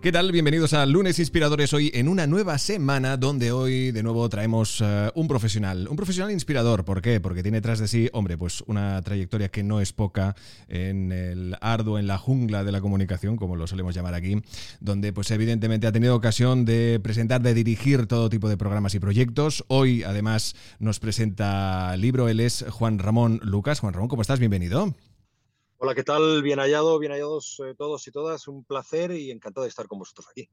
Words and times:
¿Qué 0.00 0.12
tal? 0.12 0.30
Bienvenidos 0.30 0.74
a 0.74 0.86
Lunes 0.86 1.18
Inspiradores 1.18 1.72
hoy 1.72 1.90
en 1.92 2.06
una 2.06 2.28
nueva 2.28 2.56
semana 2.58 3.16
donde 3.16 3.50
hoy 3.50 3.90
de 3.90 4.04
nuevo 4.04 4.28
traemos 4.28 4.80
uh, 4.80 5.10
un 5.16 5.26
profesional, 5.26 5.88
un 5.90 5.96
profesional 5.96 6.30
inspirador. 6.30 6.84
¿Por 6.84 7.02
qué? 7.02 7.18
Porque 7.20 7.42
tiene 7.42 7.60
tras 7.60 7.80
de 7.80 7.88
sí, 7.88 8.08
hombre, 8.12 8.38
pues 8.38 8.62
una 8.68 9.02
trayectoria 9.02 9.48
que 9.48 9.64
no 9.64 9.80
es 9.80 9.92
poca 9.92 10.36
en 10.68 11.10
el 11.10 11.56
arduo, 11.60 11.98
en 11.98 12.06
la 12.06 12.16
jungla 12.16 12.62
de 12.62 12.70
la 12.70 12.80
comunicación, 12.80 13.34
como 13.34 13.56
lo 13.56 13.66
solemos 13.66 13.92
llamar 13.92 14.14
aquí, 14.14 14.40
donde 14.78 15.12
pues 15.12 15.32
evidentemente 15.32 15.88
ha 15.88 15.92
tenido 15.92 16.14
ocasión 16.14 16.64
de 16.64 17.00
presentar, 17.02 17.42
de 17.42 17.52
dirigir 17.52 18.06
todo 18.06 18.30
tipo 18.30 18.48
de 18.48 18.56
programas 18.56 18.94
y 18.94 19.00
proyectos. 19.00 19.64
Hoy 19.66 20.04
además 20.04 20.54
nos 20.78 21.00
presenta 21.00 21.96
libro, 21.96 22.28
él 22.28 22.38
es 22.38 22.64
Juan 22.70 23.00
Ramón 23.00 23.40
Lucas. 23.42 23.80
Juan 23.80 23.94
Ramón, 23.94 24.08
¿cómo 24.08 24.22
estás? 24.22 24.38
Bienvenido. 24.38 24.94
Hola, 25.80 25.94
¿qué 25.94 26.02
tal? 26.02 26.42
Bien 26.42 26.58
hallado, 26.58 26.98
bien 26.98 27.12
hallados 27.12 27.62
eh, 27.64 27.72
todos 27.78 28.04
y 28.08 28.10
todas. 28.10 28.48
Un 28.48 28.64
placer 28.64 29.12
y 29.12 29.30
encantado 29.30 29.62
de 29.62 29.68
estar 29.68 29.86
con 29.86 30.00
vosotros 30.00 30.26
aquí. 30.28 30.50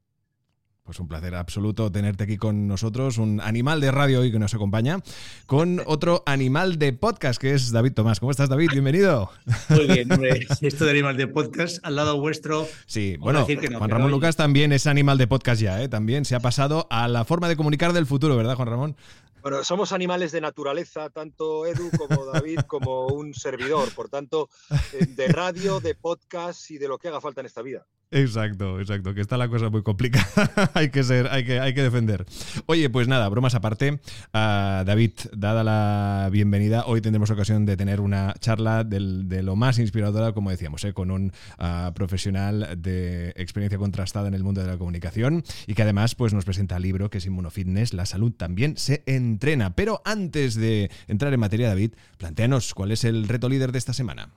Pues 0.84 1.00
un 1.00 1.08
placer 1.08 1.34
absoluto 1.34 1.92
tenerte 1.92 2.26
aquí 2.26 2.38
con 2.38 2.68
nosotros, 2.68 3.18
un 3.18 3.42
animal 3.42 3.81
de 3.81 3.90
radio 3.90 4.20
hoy 4.20 4.31
que 4.31 4.38
nos 4.38 4.53
acompaña, 4.53 5.00
con 5.48 5.81
otro 5.88 6.22
animal 6.28 6.78
de 6.78 6.94
podcast 6.94 7.42
que 7.42 7.56
es 7.56 7.72
David 7.72 7.94
Tomás. 7.94 8.20
¿Cómo 8.20 8.30
estás, 8.30 8.50
David? 8.50 8.70
Bienvenido. 8.72 9.31
Muy 9.70 9.88
bien, 9.88 10.12
hombre. 10.12 10.46
Esto 10.62 10.86
de 10.86 10.92
animal 10.92 11.18
de 11.18 11.26
podcast 11.26 11.84
al 11.84 11.96
lado 11.96 12.20
vuestro. 12.20 12.68
Sí, 12.86 13.18
bueno, 13.18 13.48
no, 13.50 13.78
Juan 13.80 13.90
Ramón 13.90 14.12
Lucas 14.12 14.36
también 14.36 14.72
es 14.73 14.86
animal 14.86 15.18
de 15.18 15.26
podcast 15.26 15.59
ya, 15.59 15.81
¿eh? 15.81 15.90
También 15.90 16.23
se 16.23 16.36
ha 16.36 16.40
pasado 16.40 16.86
a 16.92 17.08
la 17.08 17.26
forma 17.26 17.50
de 17.50 17.56
comunicar 17.56 17.94
del 17.94 18.06
futuro, 18.06 18.38
¿verdad, 18.38 18.56
Juan 18.56 18.68
Ramón? 18.68 18.96
Bueno, 19.46 19.64
somos 19.64 19.92
animales 19.92 20.32
de 20.32 20.42
naturaleza, 20.42 21.12
tanto 21.12 21.68
Edu 21.68 21.92
como 21.96 22.26
David, 22.26 22.62
como 22.62 23.06
un 23.06 23.36
servidor. 23.36 23.94
Por 23.94 24.10
tanto, 24.10 24.50
eh, 24.92 25.06
de 25.06 25.28
radio, 25.28 25.80
de 25.80 25.94
podcast 25.94 26.72
y 26.72 26.80
de 26.80 26.88
lo 26.88 26.98
que 26.98 27.10
haga 27.10 27.22
falta 27.22 27.42
en 27.42 27.46
esta 27.46 27.62
vida. 27.62 27.86
Exacto, 28.12 28.80
exacto, 28.80 29.14
que 29.14 29.22
está 29.22 29.36
la 29.36 29.50
cosa 29.50 29.70
muy 29.70 29.84
complicada. 29.84 30.26
hay 30.74 30.90
que 30.90 31.04
ser, 31.04 31.28
hay 31.28 31.44
que, 31.44 31.60
hay 31.60 31.74
que 31.74 31.82
defender. 31.82 32.26
Oye, 32.66 32.90
pues 32.90 33.08
nada, 33.08 33.28
bromas 33.30 33.56
aparte. 33.56 34.00
Uh, 34.34 34.86
David, 34.86 35.12
dada 35.36 35.64
la 35.64 36.30
bienvenida, 36.32 36.86
hoy 36.86 37.02
tendremos 37.02 37.30
ocasión 37.32 37.66
de 37.66 37.76
tener 37.76 38.00
una 38.00 38.34
charla 38.40 38.84
de 38.84 39.44
lo 39.44 39.56
más 39.56 39.80
inspiradora, 39.80 40.34
como 40.34 40.52
decíamos, 40.52 40.84
¿eh? 40.86 40.94
con 40.94 41.12
un 41.12 41.34
uh, 41.59 41.94
profesional 41.94 42.76
de 42.78 43.30
experiencia 43.36 43.78
contrastada 43.78 44.28
en 44.28 44.34
el 44.34 44.44
mundo 44.44 44.62
de 44.62 44.68
la 44.68 44.78
comunicación 44.78 45.44
y 45.68 45.74
que 45.74 45.82
además 45.82 46.16
pues, 46.16 46.34
nos 46.34 46.46
presenta 46.46 46.78
el 46.78 46.84
libro 46.84 47.09
que 47.09 47.18
es 47.18 47.26
Inmunofitness, 47.26 47.94
la 47.94 48.06
salud 48.06 48.32
también 48.32 48.78
se 48.78 49.04
entrena. 49.36 49.75
Pero 49.75 50.02
antes 50.05 50.55
de 50.55 50.89
entrar 51.08 51.33
en 51.33 51.39
materia, 51.39 51.67
David, 51.67 51.91
planteanos 52.17 52.73
cuál 52.73 52.91
es 52.91 53.03
el 53.03 53.28
reto 53.28 53.50
líder 53.50 53.72
de 53.72 53.78
esta 53.78 53.94
semana. 53.94 54.31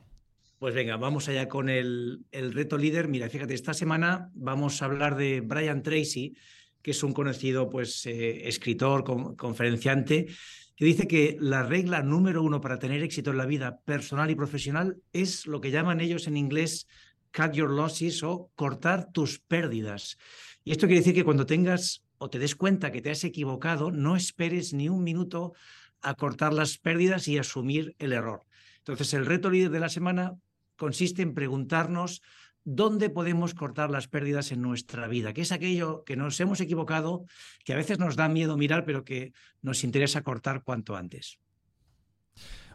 Pues 0.59 0.75
venga, 0.75 0.97
vamos 0.97 1.29
allá 1.29 1.49
con 1.49 1.69
el, 1.69 2.27
reto 2.33 2.77
líder. 2.77 3.07
Mira, 3.07 3.29
fíjate, 3.29 3.55
esta 3.55 3.75
semana 3.75 4.31
vamos 4.35 4.83
a 4.83 4.87
hablar 4.87 5.17
de 5.17 5.41
Brian 5.41 5.85
Tracy, 5.85 6.35
que 6.83 6.91
es 6.91 7.03
un 7.05 7.13
conocido 7.13 7.71
pues, 7.71 8.05
eh, 8.07 8.49
escritor, 8.49 9.05
con, 9.05 9.37
conferenciante, 9.37 10.27
que 10.75 10.85
dice 10.85 11.07
que 11.07 11.37
la 11.41 11.63
regla 11.63 12.03
número 12.03 12.43
uno 12.43 12.61
para 12.61 12.81
tener 12.81 13.03
éxito 13.03 13.31
en 13.31 13.39
la 13.39 13.47
vida 13.47 13.81
personal 13.85 14.31
y 14.31 14.35
profesional 14.35 14.97
es 15.13 15.47
lo 15.47 15.61
que 15.61 15.71
llaman 15.71 16.01
ellos 16.01 16.27
en 16.27 16.37
inglés 16.37 16.89
cut 17.33 17.53
your 17.53 17.71
losses 17.71 18.23
o 18.25 18.51
cortar 18.57 19.13
tus 19.13 19.39
pérdidas. 19.39 20.19
Y 20.65 20.73
esto 20.73 20.87
quiere 20.87 21.01
decir 21.01 21.15
que 21.15 21.25
cuando 21.25 21.47
tengas 21.47 22.03
o 22.19 22.31
te 22.31 22.39
des 22.39 22.55
cuenta 22.55 22.93
que 22.93 23.03
te 23.03 23.11
has 23.11 23.25
equivocado, 23.25 23.91
no 23.91 24.17
esperes 24.17 24.75
ni 24.75 24.89
un 24.89 25.03
minuto 25.03 25.55
a 26.01 26.15
cortar 26.15 26.53
las 26.53 26.79
pérdidas 26.79 27.29
y 27.29 27.39
asumir 27.39 27.95
el 27.99 28.13
error. 28.13 28.45
Entonces, 28.79 29.15
el 29.15 29.27
reto 29.27 29.51
líder 29.51 29.71
de 29.71 29.81
la 29.81 29.89
semana 29.89 30.37
consiste 30.77 31.23
en 31.23 31.35
preguntarnos 31.35 32.23
dónde 32.65 33.11
podemos 33.11 33.55
cortar 33.55 33.91
las 33.91 34.09
pérdidas 34.09 34.53
en 34.53 34.63
nuestra 34.63 35.09
vida, 35.09 35.33
que 35.33 35.43
es 35.43 35.53
aquello 35.53 36.05
que 36.05 36.17
nos 36.17 36.39
hemos 36.41 36.61
equivocado, 36.61 37.25
que 37.65 37.73
a 37.73 37.77
veces 37.77 37.99
nos 37.99 38.17
da 38.17 38.29
miedo 38.29 38.57
mirar, 38.57 38.85
pero 38.85 39.05
que 39.05 39.33
nos 39.63 39.85
interesa 39.85 40.23
cortar 40.23 40.63
cuanto 40.63 40.97
antes. 40.97 41.39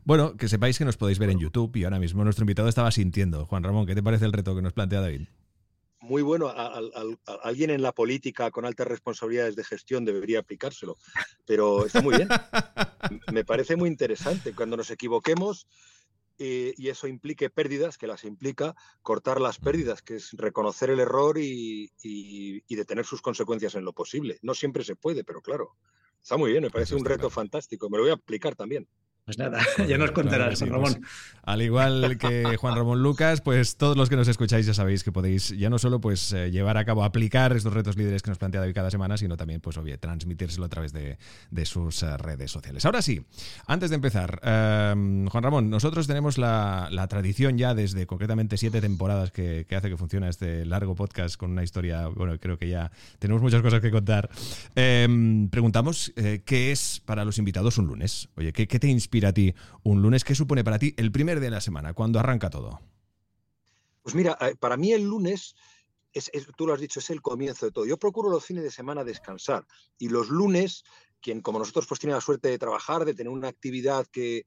Bueno, 0.03 0.35
que 0.35 0.49
sepáis 0.49 0.77
que 0.77 0.85
nos 0.85 0.97
podéis 0.97 1.19
ver 1.19 1.29
en 1.29 1.39
YouTube 1.39 1.75
y 1.77 1.85
ahora 1.85 1.99
mismo 1.99 2.23
nuestro 2.23 2.43
invitado 2.43 2.67
estaba 2.67 2.91
sintiendo. 2.91 3.45
Juan 3.45 3.63
Ramón, 3.63 3.85
¿qué 3.85 3.95
te 3.95 4.03
parece 4.03 4.25
el 4.25 4.33
reto 4.33 4.55
que 4.55 4.61
nos 4.61 4.73
plantea 4.73 4.99
David? 4.99 5.27
Muy 6.03 6.21
bueno, 6.21 6.49
a, 6.49 6.67
a, 6.67 6.79
a, 6.79 7.33
alguien 7.43 7.69
en 7.69 7.81
la 7.81 7.93
política 7.93 8.51
con 8.51 8.65
altas 8.65 8.87
responsabilidades 8.87 9.55
de 9.55 9.63
gestión 9.63 10.03
debería 10.03 10.39
aplicárselo, 10.39 10.97
pero 11.45 11.85
está 11.85 12.01
muy 12.01 12.17
bien. 12.17 12.27
Me 13.31 13.45
parece 13.45 13.77
muy 13.77 13.87
interesante. 13.87 14.53
Cuando 14.53 14.75
nos 14.75 14.91
equivoquemos, 14.91 15.65
eh, 16.39 16.73
y 16.75 16.89
eso 16.89 17.07
implique 17.07 17.49
pérdidas, 17.49 17.97
que 17.97 18.07
las 18.07 18.25
implica, 18.25 18.75
cortar 19.01 19.39
las 19.39 19.59
pérdidas, 19.59 20.01
que 20.01 20.15
es 20.15 20.31
reconocer 20.33 20.89
el 20.89 20.99
error 20.99 21.37
y, 21.37 21.89
y, 22.03 22.61
y, 22.67 22.75
detener 22.75 23.05
sus 23.05 23.21
consecuencias 23.21 23.75
en 23.75 23.85
lo 23.85 23.93
posible. 23.93 24.39
No 24.41 24.53
siempre 24.55 24.83
se 24.83 24.97
puede, 24.97 25.23
pero 25.23 25.41
claro, 25.41 25.77
está 26.21 26.35
muy 26.35 26.51
bien, 26.51 26.63
me 26.63 26.69
parece 26.69 26.95
un 26.95 27.05
reto 27.05 27.29
fantástico, 27.29 27.89
me 27.89 27.97
lo 27.97 28.03
voy 28.03 28.11
a 28.11 28.15
aplicar 28.15 28.55
también. 28.55 28.89
Pues 29.25 29.37
nada, 29.37 29.61
ya 29.87 29.97
nos 29.97 30.11
contarás, 30.11 30.59
Juan 30.59 30.71
Ramón. 30.71 30.93
Pues, 30.95 31.05
al 31.43 31.61
igual 31.61 32.17
que 32.17 32.57
Juan 32.57 32.75
Ramón 32.75 33.01
Lucas, 33.01 33.39
pues 33.39 33.77
todos 33.77 33.95
los 33.95 34.09
que 34.09 34.17
nos 34.17 34.27
escucháis 34.27 34.65
ya 34.65 34.73
sabéis 34.73 35.03
que 35.03 35.13
podéis 35.13 35.49
ya 35.57 35.69
no 35.69 35.79
solo 35.79 36.01
pues 36.01 36.33
eh, 36.33 36.51
llevar 36.51 36.77
a 36.77 36.83
cabo, 36.83 37.05
aplicar 37.05 37.55
estos 37.55 37.71
retos 37.73 37.95
líderes 37.95 38.21
que 38.21 38.31
nos 38.31 38.37
plantea 38.37 38.59
David 38.59 38.75
cada 38.75 38.91
semana, 38.91 39.15
sino 39.15 39.37
también 39.37 39.61
pues 39.61 39.77
obvio, 39.77 39.97
transmitírselo 39.97 40.65
a 40.65 40.69
través 40.69 40.91
de, 40.91 41.17
de 41.51 41.65
sus 41.65 42.03
uh, 42.03 42.17
redes 42.17 42.51
sociales. 42.51 42.85
Ahora 42.85 43.01
sí, 43.01 43.21
antes 43.65 43.91
de 43.91 43.95
empezar, 43.95 44.41
um, 44.43 45.27
Juan 45.27 45.43
Ramón, 45.43 45.69
nosotros 45.69 46.05
tenemos 46.05 46.37
la, 46.37 46.89
la, 46.91 47.07
tradición 47.07 47.57
ya 47.57 47.73
desde 47.73 48.05
concretamente 48.05 48.57
siete 48.57 48.81
temporadas 48.81 49.31
que, 49.31 49.65
que, 49.69 49.75
hace 49.77 49.89
que 49.89 49.97
funciona 49.97 50.27
este 50.27 50.65
largo 50.65 50.95
podcast 50.95 51.37
con 51.37 51.51
una 51.51 51.63
historia, 51.63 52.07
bueno, 52.07 52.37
creo 52.39 52.57
que 52.57 52.67
ya 52.67 52.91
tenemos 53.19 53.41
muchas 53.41 53.61
cosas 53.61 53.79
que 53.79 53.91
contar. 53.91 54.29
Um, 54.75 55.47
preguntamos 55.47 56.11
eh, 56.17 56.41
qué 56.45 56.73
es 56.73 57.01
para 57.05 57.23
los 57.23 57.37
invitados 57.37 57.77
un 57.77 57.87
lunes. 57.87 58.27
Oye, 58.35 58.51
¿qué, 58.51 58.67
qué 58.67 58.79
te 58.79 58.87
inspira? 58.87 59.12
Inspira 59.13 59.29
a 59.29 59.33
ti 59.33 59.53
un 59.83 60.01
lunes? 60.01 60.23
¿Qué 60.23 60.33
supone 60.33 60.63
para 60.63 60.79
ti 60.79 60.93
el 60.97 61.11
primer 61.11 61.39
día 61.39 61.49
de 61.49 61.55
la 61.55 61.61
semana, 61.61 61.93
cuando 61.93 62.19
arranca 62.19 62.49
todo? 62.49 62.81
Pues 64.01 64.15
mira, 64.15 64.37
eh, 64.41 64.55
para 64.59 64.75
mí 64.75 64.91
el 64.91 65.03
lunes, 65.03 65.55
es, 66.11 66.31
tú 66.57 66.65
lo 66.65 66.73
has 66.73 66.81
dicho, 66.81 66.99
es 66.99 67.09
el 67.11 67.21
comienzo 67.21 67.67
de 67.67 67.71
todo. 67.71 67.85
Yo 67.85 67.97
procuro 67.97 68.29
los 68.29 68.43
fines 68.43 68.63
de 68.63 68.71
semana 68.71 69.03
descansar 69.03 69.65
y 69.99 70.09
los 70.09 70.29
lunes 70.29 70.83
quien 71.21 71.39
como 71.39 71.57
nosotros 71.57 71.87
pues 71.87 72.01
tiene 72.01 72.13
la 72.13 72.19
suerte 72.19 72.49
de 72.49 72.59
trabajar, 72.59 73.05
de 73.05 73.13
tener 73.13 73.31
una 73.31 73.47
actividad 73.47 74.05
que, 74.07 74.45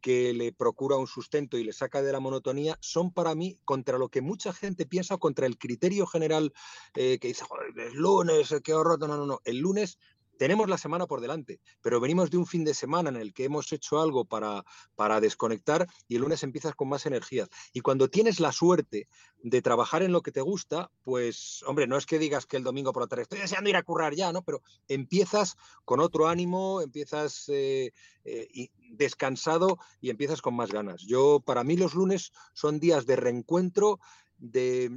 que, 0.00 0.32
le 0.32 0.54
procura 0.54 0.96
un 0.96 1.06
sustento 1.06 1.58
y 1.58 1.64
le 1.64 1.74
saca 1.74 2.00
de 2.00 2.12
la 2.12 2.18
monotonía, 2.18 2.78
son 2.80 3.12
para 3.12 3.34
mí 3.34 3.58
contra 3.66 3.98
lo 3.98 4.08
que 4.08 4.22
mucha 4.22 4.54
gente 4.54 4.86
piensa, 4.86 5.18
contra 5.18 5.44
el 5.44 5.58
criterio 5.58 6.06
general 6.06 6.54
eh, 6.94 7.18
que 7.20 7.28
dice, 7.28 7.44
joder, 7.44 7.78
es 7.78 7.92
lunes, 7.92 8.54
qué 8.64 8.72
horror, 8.72 8.98
no, 8.98 9.06
no, 9.06 9.26
no, 9.26 9.40
el 9.44 9.58
lunes 9.58 9.98
tenemos 10.38 10.68
la 10.68 10.78
semana 10.78 11.06
por 11.06 11.20
delante, 11.20 11.60
pero 11.80 12.00
venimos 12.00 12.30
de 12.30 12.36
un 12.36 12.46
fin 12.46 12.64
de 12.64 12.74
semana 12.74 13.10
en 13.10 13.16
el 13.16 13.32
que 13.32 13.44
hemos 13.44 13.72
hecho 13.72 14.00
algo 14.00 14.24
para, 14.24 14.64
para 14.94 15.20
desconectar 15.20 15.86
y 16.08 16.16
el 16.16 16.22
lunes 16.22 16.42
empiezas 16.42 16.74
con 16.74 16.88
más 16.88 17.06
energías. 17.06 17.48
Y 17.72 17.80
cuando 17.80 18.08
tienes 18.08 18.40
la 18.40 18.52
suerte 18.52 19.08
de 19.42 19.62
trabajar 19.62 20.02
en 20.02 20.12
lo 20.12 20.22
que 20.22 20.32
te 20.32 20.40
gusta, 20.40 20.90
pues, 21.02 21.62
hombre, 21.66 21.86
no 21.86 21.96
es 21.96 22.06
que 22.06 22.18
digas 22.18 22.46
que 22.46 22.56
el 22.56 22.64
domingo 22.64 22.92
por 22.92 23.02
la 23.02 23.06
tarde 23.06 23.22
estoy 23.22 23.40
deseando 23.40 23.70
ir 23.70 23.76
a 23.76 23.82
currar 23.82 24.14
ya, 24.14 24.32
¿no? 24.32 24.42
Pero 24.42 24.62
empiezas 24.88 25.56
con 25.84 26.00
otro 26.00 26.28
ánimo, 26.28 26.80
empiezas 26.80 27.48
eh, 27.48 27.92
eh, 28.24 28.68
descansado 28.90 29.78
y 30.00 30.10
empiezas 30.10 30.40
con 30.40 30.54
más 30.54 30.70
ganas. 30.70 31.02
Yo, 31.02 31.40
para 31.40 31.64
mí, 31.64 31.76
los 31.76 31.94
lunes 31.94 32.32
son 32.54 32.80
días 32.80 33.06
de 33.06 33.16
reencuentro. 33.16 34.00
De, 34.36 34.90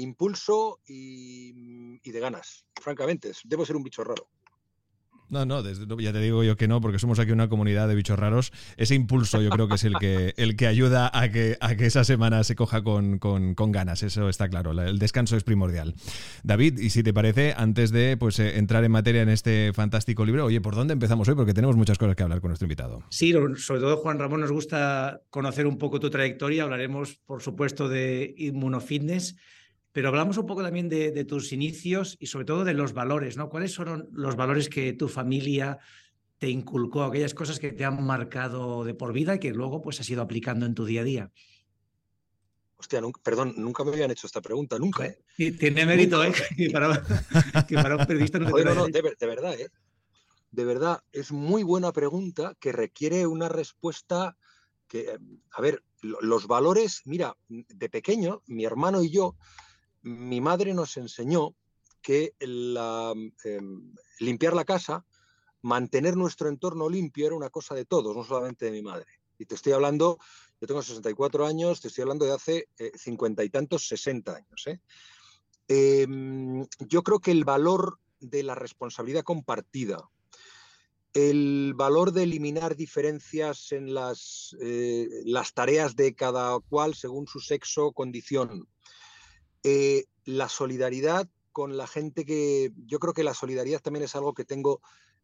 impulso 0.00 0.80
y 0.86 2.10
de 2.10 2.20
ganas, 2.20 2.64
francamente, 2.80 3.30
debo 3.44 3.64
ser 3.64 3.76
un 3.76 3.84
bicho 3.84 4.02
raro. 4.02 4.28
No, 5.32 5.46
no, 5.46 5.62
ya 5.62 6.12
te 6.12 6.20
digo 6.20 6.44
yo 6.44 6.58
que 6.58 6.68
no, 6.68 6.82
porque 6.82 6.98
somos 6.98 7.18
aquí 7.18 7.32
una 7.32 7.48
comunidad 7.48 7.88
de 7.88 7.94
bichos 7.94 8.18
raros. 8.18 8.52
Ese 8.76 8.94
impulso 8.94 9.40
yo 9.40 9.48
creo 9.48 9.66
que 9.66 9.76
es 9.76 9.84
el 9.84 9.94
que, 9.98 10.34
el 10.36 10.56
que 10.56 10.66
ayuda 10.66 11.10
a 11.10 11.30
que, 11.30 11.56
a 11.58 11.74
que 11.74 11.86
esa 11.86 12.04
semana 12.04 12.44
se 12.44 12.54
coja 12.54 12.82
con, 12.82 13.18
ganas, 13.72 14.02
eso 14.02 14.28
está 14.28 14.50
claro. 14.50 14.72
El 14.72 14.98
descanso 14.98 15.34
es 15.38 15.42
primordial. 15.42 15.94
David, 16.42 16.78
y 16.78 16.90
si 16.90 17.02
te 17.02 17.14
parece, 17.14 17.54
antes 17.56 17.92
de 17.92 18.18
pues, 18.18 18.38
eh, 18.40 18.58
entrar 18.58 18.84
en 18.84 18.92
materia 18.92 19.22
en 19.22 19.30
este 19.30 19.72
fantástico 19.72 20.26
libro, 20.26 20.44
oye, 20.44 20.60
¿por 20.60 20.74
dónde 20.74 20.92
empezamos 20.92 21.26
hoy? 21.28 21.34
Porque 21.34 21.54
tenemos 21.54 21.76
muchas 21.76 21.96
cosas 21.96 22.14
que 22.14 22.24
hablar 22.24 22.42
con 22.42 22.50
nuestro 22.50 22.66
invitado. 22.66 23.02
Sí, 23.08 23.32
sobre 23.56 23.80
todo 23.80 23.96
Juan 23.96 24.18
Ramón, 24.18 24.42
nos 24.42 24.52
gusta 24.52 25.22
conocer 25.30 25.66
un 25.66 25.78
poco 25.78 25.98
tu 25.98 26.10
trayectoria. 26.10 26.64
Hablaremos, 26.64 27.14
por 27.24 27.40
supuesto, 27.40 27.88
de 27.88 28.34
inmunofitness 28.36 29.36
pero 29.92 30.08
hablamos 30.08 30.38
un 30.38 30.46
poco 30.46 30.62
también 30.62 30.88
de, 30.88 31.24
tus 31.24 31.52
inicios 31.52 32.16
y 32.18 32.26
sobre 32.26 32.46
todo 32.46 32.64
de 32.64 32.74
los 32.74 32.94
valores, 32.94 33.36
¿no? 33.36 33.50
¿Cuáles 33.50 33.72
son 33.72 34.08
los 34.12 34.36
valores 34.36 34.68
que 34.68 34.94
tu 34.94 35.08
familia 35.08 35.78
te 36.38 36.48
inculcó, 36.48 37.04
aquellas 37.04 37.34
cosas 37.34 37.60
que 37.60 37.72
te 37.72 37.84
han 37.84 38.02
marcado 38.02 38.84
de 38.84 38.94
por 38.94 39.12
vida 39.12 39.34
y 39.34 39.38
que 39.38 39.52
luego 39.52 39.82
pues 39.82 40.00
has 40.00 40.08
ido 40.08 40.22
aplicando 40.22 40.64
en 40.66 40.74
tu 40.74 40.86
día 40.86 41.02
a 41.02 41.04
día? 41.04 41.32
Hostia, 42.76 43.00
perdón, 43.22 43.54
nunca 43.58 43.84
me 43.84 43.92
habían 43.92 44.10
hecho 44.10 44.26
esta 44.26 44.40
pregunta, 44.40 44.78
nunca. 44.78 45.06
¿eh? 45.06 45.18
Tiene 45.36 45.86
mérito, 45.86 46.24
¿eh? 46.24 46.32
Que 46.56 46.70
para, 46.70 47.96
un 47.96 48.06
periodista 48.06 48.38
no 48.40 48.50
te 48.50 48.64
no, 48.64 48.74
no, 48.74 48.86
de, 48.88 49.02
verdad, 49.20 49.54
¿eh? 49.54 49.68
De 50.50 50.64
verdad, 50.64 51.00
es 51.12 51.30
muy 51.30 51.62
buena 51.62 51.92
pregunta 51.92 52.56
que 52.58 52.72
requiere 52.72 53.26
una 53.26 53.48
respuesta 53.48 54.36
que, 54.88 55.16
a 55.52 55.60
ver, 55.60 55.84
los 56.00 56.48
valores, 56.48 57.02
mira, 57.04 57.36
de 57.48 57.88
pequeño, 57.88 58.42
mi 58.46 58.64
hermano 58.64 59.02
y 59.02 59.10
yo 59.10 59.36
mi 60.02 60.40
madre 60.40 60.74
nos 60.74 60.96
enseñó 60.96 61.54
que 62.00 62.34
em, 62.40 63.94
limpiar 64.18 64.54
la 64.54 64.64
casa, 64.64 65.06
mantener 65.62 66.16
nuestro 66.16 66.48
entorno 66.48 66.88
limpio 66.88 67.26
era 67.26 67.36
una 67.36 67.50
cosa 67.50 67.74
de 67.74 67.84
todos, 67.84 68.16
no 68.16 68.24
solamente 68.24 68.66
de 68.66 68.72
mi 68.72 68.82
madre. 68.82 69.06
Y 69.38 69.46
te 69.46 69.54
estoy 69.54 69.72
hablando, 69.72 70.18
yo 70.60 70.66
tengo 70.66 70.82
64 70.82 71.46
años, 71.46 71.80
te 71.80 71.88
estoy 71.88 72.02
hablando 72.02 72.24
de 72.24 72.32
hace 72.32 72.68
eh, 72.78 72.92
cincuenta 72.96 73.44
y 73.44 73.50
tantos, 73.50 73.86
60 73.88 74.34
años. 74.36 74.66
¿eh? 74.66 74.80
Em, 75.68 76.66
yo 76.80 77.02
creo 77.02 77.20
que 77.20 77.30
el 77.30 77.44
valor 77.44 77.98
de 78.20 78.42
la 78.42 78.54
responsabilidad 78.54 79.22
compartida, 79.22 80.08
el 81.14 81.74
valor 81.74 82.12
de 82.12 82.22
eliminar 82.22 82.74
diferencias 82.74 83.72
en 83.72 83.92
las, 83.94 84.56
eh, 84.60 85.08
las 85.24 85.52
tareas 85.52 85.94
de 85.94 86.14
cada 86.14 86.58
cual 86.60 86.94
según 86.94 87.26
su 87.26 87.40
sexo 87.40 87.86
o 87.86 87.92
condición, 87.92 88.66
eh, 89.62 90.04
la 90.24 90.48
solidaridad 90.48 91.28
con 91.52 91.76
la 91.76 91.86
gente 91.86 92.24
que 92.24 92.72
yo 92.86 92.98
creo 92.98 93.12
que 93.12 93.24
la 93.24 93.34
solidaridad 93.34 93.80
también 93.80 94.04
es 94.04 94.16
algo 94.16 94.34
que 94.34 94.44
tengo 94.44 94.80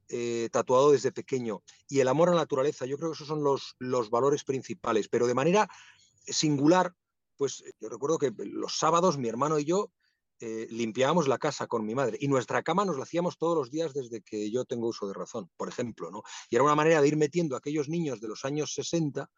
eh, 0.09 0.49
tatuado 0.53 0.93
desde 0.93 1.13
pequeño 1.13 1.63
y 1.89 2.01
el 2.01 2.09
amor 2.09 2.29
a 2.29 2.33
la 2.33 2.39
naturaleza, 2.39 2.87
yo 2.87 2.97
creo 2.97 3.11
que 3.11 3.15
esos 3.15 3.29
son 3.29 3.43
los, 3.43 3.77
los 3.79 4.11
valores 4.11 4.45
principales, 4.45 5.09
pero 5.09 5.27
de 5.27 5.35
manera 5.35 5.69
singular, 6.27 6.95
pues 7.37 7.65
yo 7.81 7.89
recuerdo 7.89 8.19
que 8.19 8.33
los 8.37 8.79
sábados 8.79 9.19
mi 9.19 9.29
hermano 9.29 9.59
y 9.59 9.65
yo 9.65 9.91
eh, 10.41 10.69
limpiábamos 10.71 11.27
la 11.27 11.39
casa 11.39 11.67
con 11.67 11.85
mi 11.85 11.97
madre 11.97 12.17
y 12.21 12.29
nuestra 12.29 12.63
cama 12.63 12.85
nos 12.85 12.97
la 12.97 13.03
hacíamos 13.03 13.39
todos 13.39 13.57
los 13.57 13.73
días 13.73 13.93
desde 13.93 14.23
que 14.23 14.53
yo 14.53 14.65
tengo 14.65 14.87
uso 14.87 15.09
de 15.09 15.15
razón, 15.15 15.51
por 15.57 15.69
ejemplo, 15.69 16.13
¿no? 16.13 16.23
Y 16.49 16.55
era 16.55 16.63
una 16.63 16.77
manera 16.77 17.01
de 17.03 17.09
ir 17.09 17.17
metiendo 17.17 17.57
a 17.57 17.59
aquellos 17.59 17.89
niños 17.89 18.21
de 18.21 18.29
los 18.29 18.45
años 18.45 18.73
60 18.73 19.29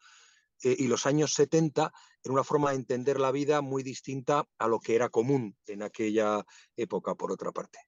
eh, 0.63 0.75
y 0.77 0.87
los 0.87 1.05
años 1.05 1.33
70 1.33 1.91
en 2.23 2.31
una 2.31 2.43
forma 2.43 2.71
de 2.71 2.77
entender 2.77 3.19
la 3.19 3.31
vida 3.31 3.61
muy 3.61 3.83
distinta 3.83 4.47
a 4.57 4.67
lo 4.67 4.79
que 4.79 4.95
era 4.95 5.09
común 5.09 5.55
en 5.67 5.81
aquella 5.81 6.45
época, 6.75 7.15
por 7.15 7.31
otra 7.31 7.51
parte. 7.51 7.79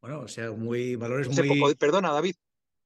Bueno, 0.00 0.20
o 0.20 0.28
sea, 0.28 0.52
muy 0.52 0.96
valores 0.96 1.28
muy... 1.28 1.74
perdona, 1.74 2.12
David, 2.12 2.36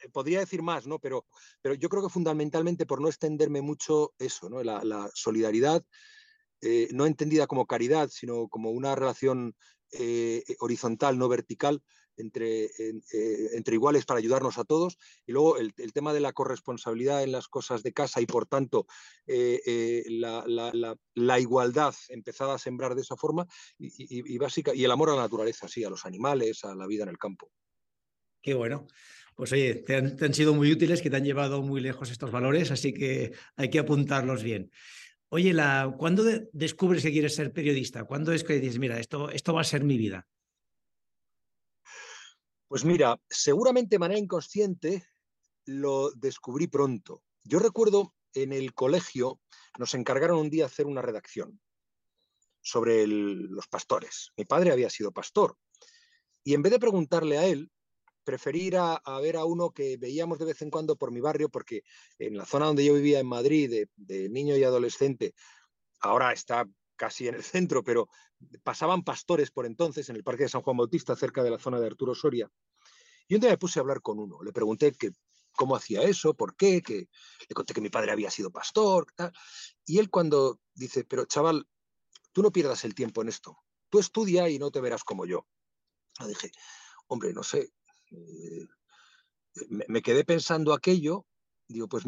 eh, 0.00 0.08
podría 0.08 0.40
decir 0.40 0.62
más, 0.62 0.86
¿no? 0.86 0.98
Pero, 0.98 1.26
pero 1.60 1.74
yo 1.74 1.88
creo 1.88 2.02
que 2.02 2.08
fundamentalmente, 2.08 2.86
por 2.86 3.00
no 3.00 3.08
extenderme 3.08 3.60
mucho, 3.60 4.14
eso, 4.18 4.48
¿no? 4.48 4.62
La, 4.62 5.10
solidaridad, 5.14 5.84
eh, 6.62 6.88
no 6.92 7.06
entendida 7.06 7.46
como 7.46 7.66
caridad, 7.66 8.08
sino 8.10 8.48
como 8.48 8.70
una 8.70 8.94
relación 8.94 9.54
horizontal, 10.58 11.18
no 11.18 11.28
vertical, 11.28 11.82
entre, 12.16 12.64
eh, 12.64 13.50
entre 13.52 13.74
iguales 13.74 14.04
para 14.04 14.18
ayudarnos 14.18 14.58
a 14.58 14.64
todos. 14.64 14.98
Y 15.26 15.32
luego 15.32 15.58
el, 15.58 15.72
tema 15.92 16.12
de 16.12 16.20
la 16.20 16.32
corresponsabilidad 16.32 17.22
en 17.22 17.32
las 17.32 17.48
cosas 17.48 17.82
de 17.82 17.92
casa 17.92 18.20
y 18.20 18.26
por 18.26 18.46
tanto 18.46 18.86
eh, 19.26 19.60
eh, 19.66 20.04
la, 20.08 21.40
igualdad 21.40 21.94
empezada 22.08 22.54
a 22.54 22.58
sembrar 22.58 22.94
de 22.94 23.02
esa 23.02 23.16
forma 23.16 23.46
y, 23.78 24.38
básica, 24.38 24.74
y 24.74 24.84
el 24.84 24.90
amor 24.90 25.10
a 25.10 25.16
la 25.16 25.22
naturaleza, 25.22 25.68
sí, 25.68 25.84
a 25.84 25.90
los 25.90 26.06
animales, 26.06 26.64
a 26.64 26.74
la 26.74 26.86
vida 26.86 27.02
en 27.02 27.10
el 27.10 27.18
campo. 27.18 27.50
Qué 28.40 28.54
bueno. 28.54 28.86
Pues 29.34 29.52
oye, 29.52 29.76
te 29.76 29.96
han, 29.96 30.34
sido 30.34 30.54
muy 30.54 30.70
útiles, 30.70 31.00
que 31.00 31.08
te 31.08 31.16
han 31.16 31.24
llevado 31.24 31.62
muy 31.62 31.80
lejos 31.80 32.10
estos 32.10 32.30
valores, 32.30 32.70
así 32.70 32.92
que 32.92 33.32
hay 33.56 33.70
que 33.70 33.78
apuntarlos 33.78 34.42
bien. 34.42 34.70
Oye, 35.30 35.54
la, 35.54 35.94
¿cuándo 35.98 36.24
descubres 36.52 37.02
que 37.02 37.10
quieres 37.10 37.34
ser 37.34 37.52
periodista? 37.52 38.04
¿Cuándo 38.04 38.32
es 38.32 38.44
que 38.44 38.60
dices, 38.60 38.78
mira, 38.78 39.00
esto, 39.00 39.30
esto 39.30 39.54
va 39.54 39.62
a 39.62 39.64
ser 39.64 39.84
mi 39.84 39.96
vida? 39.96 40.28
Pues 42.72 42.86
mira, 42.86 43.20
seguramente 43.28 43.96
de 43.96 43.98
manera 43.98 44.18
inconsciente 44.18 45.04
lo 45.66 46.10
descubrí 46.12 46.68
pronto. 46.68 47.22
Yo 47.44 47.58
recuerdo 47.58 48.14
en 48.32 48.54
el 48.54 48.72
colegio 48.72 49.42
nos 49.78 49.92
encargaron 49.92 50.38
un 50.38 50.48
día 50.48 50.64
hacer 50.64 50.86
una 50.86 51.02
redacción 51.02 51.60
sobre 52.62 53.06
los 53.06 53.68
pastores. 53.68 54.30
Mi 54.38 54.46
padre 54.46 54.72
había 54.72 54.88
sido 54.88 55.12
pastor 55.12 55.58
y 56.44 56.54
en 56.54 56.62
vez 56.62 56.72
de 56.72 56.78
preguntarle 56.78 57.36
a 57.36 57.44
él, 57.44 57.70
preferí 58.24 58.62
ir 58.68 58.78
a, 58.78 59.02
ver 59.20 59.36
a 59.36 59.44
uno 59.44 59.72
que 59.72 59.98
veíamos 59.98 60.38
de 60.38 60.46
vez 60.46 60.62
en 60.62 60.70
cuando 60.70 60.96
por 60.96 61.12
mi 61.12 61.20
barrio, 61.20 61.50
porque 61.50 61.82
en 62.18 62.38
la 62.38 62.46
zona 62.46 62.64
donde 62.64 62.86
yo 62.86 62.94
vivía 62.94 63.20
en 63.20 63.26
Madrid, 63.26 63.68
de, 63.68 63.90
de 63.96 64.30
niño 64.30 64.56
y 64.56 64.64
adolescente, 64.64 65.34
ahora 66.00 66.32
está 66.32 66.66
casi 66.96 67.28
en 67.28 67.34
el 67.34 67.42
centro, 67.42 67.82
pero 67.82 68.08
pasaban 68.62 69.02
pastores 69.02 69.50
por 69.50 69.66
entonces 69.66 70.08
en 70.08 70.16
el 70.16 70.24
Parque 70.24 70.44
de 70.44 70.48
San 70.48 70.62
Juan 70.62 70.76
Bautista, 70.76 71.16
cerca 71.16 71.42
de 71.42 71.50
la 71.50 71.58
zona 71.58 71.80
de 71.80 71.86
Arturo 71.86 72.14
Soria. 72.14 72.50
Y 73.28 73.34
un 73.34 73.40
día 73.40 73.50
me 73.50 73.58
puse 73.58 73.78
a 73.78 73.82
hablar 73.82 74.00
con 74.00 74.18
uno, 74.18 74.42
le 74.42 74.52
pregunté 74.52 74.92
que, 74.92 75.12
cómo 75.54 75.76
hacía 75.76 76.02
eso, 76.02 76.34
por 76.34 76.56
qué, 76.56 76.82
que 76.82 77.08
le 77.48 77.54
conté 77.54 77.74
que 77.74 77.80
mi 77.80 77.90
padre 77.90 78.12
había 78.12 78.30
sido 78.30 78.50
pastor, 78.50 79.06
y 79.86 79.98
él 79.98 80.10
cuando 80.10 80.60
dice, 80.74 81.04
pero 81.04 81.24
chaval, 81.24 81.66
tú 82.32 82.42
no 82.42 82.50
pierdas 82.50 82.84
el 82.84 82.94
tiempo 82.94 83.22
en 83.22 83.28
esto, 83.28 83.58
tú 83.88 83.98
estudia 83.98 84.48
y 84.48 84.58
no 84.58 84.70
te 84.70 84.80
verás 84.80 85.04
como 85.04 85.26
yo. 85.26 85.46
Le 86.20 86.28
dije, 86.28 86.50
hombre, 87.06 87.32
no 87.32 87.42
sé, 87.42 87.72
eh, 88.10 88.66
me, 89.68 90.02
quedé 90.02 90.24
pensando 90.24 90.72
aquello, 90.72 91.26
digo, 91.68 91.88
pues, 91.88 92.04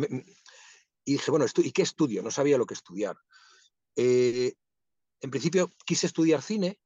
y 1.05 1.13
dije, 1.13 1.31
bueno, 1.31 1.47
¿y 1.57 1.73
qué 1.73 1.83
estudio? 1.83 2.23
No 2.23 2.31
sabía 2.31 2.59
lo 2.59 2.67
que 2.67 2.75
estudiar. 2.75 3.17
Eh, 3.97 4.55
en 5.21 5.31
principio 5.31 5.71
quise 5.87 6.07
estudiar 6.07 6.43
cine, 6.43 6.79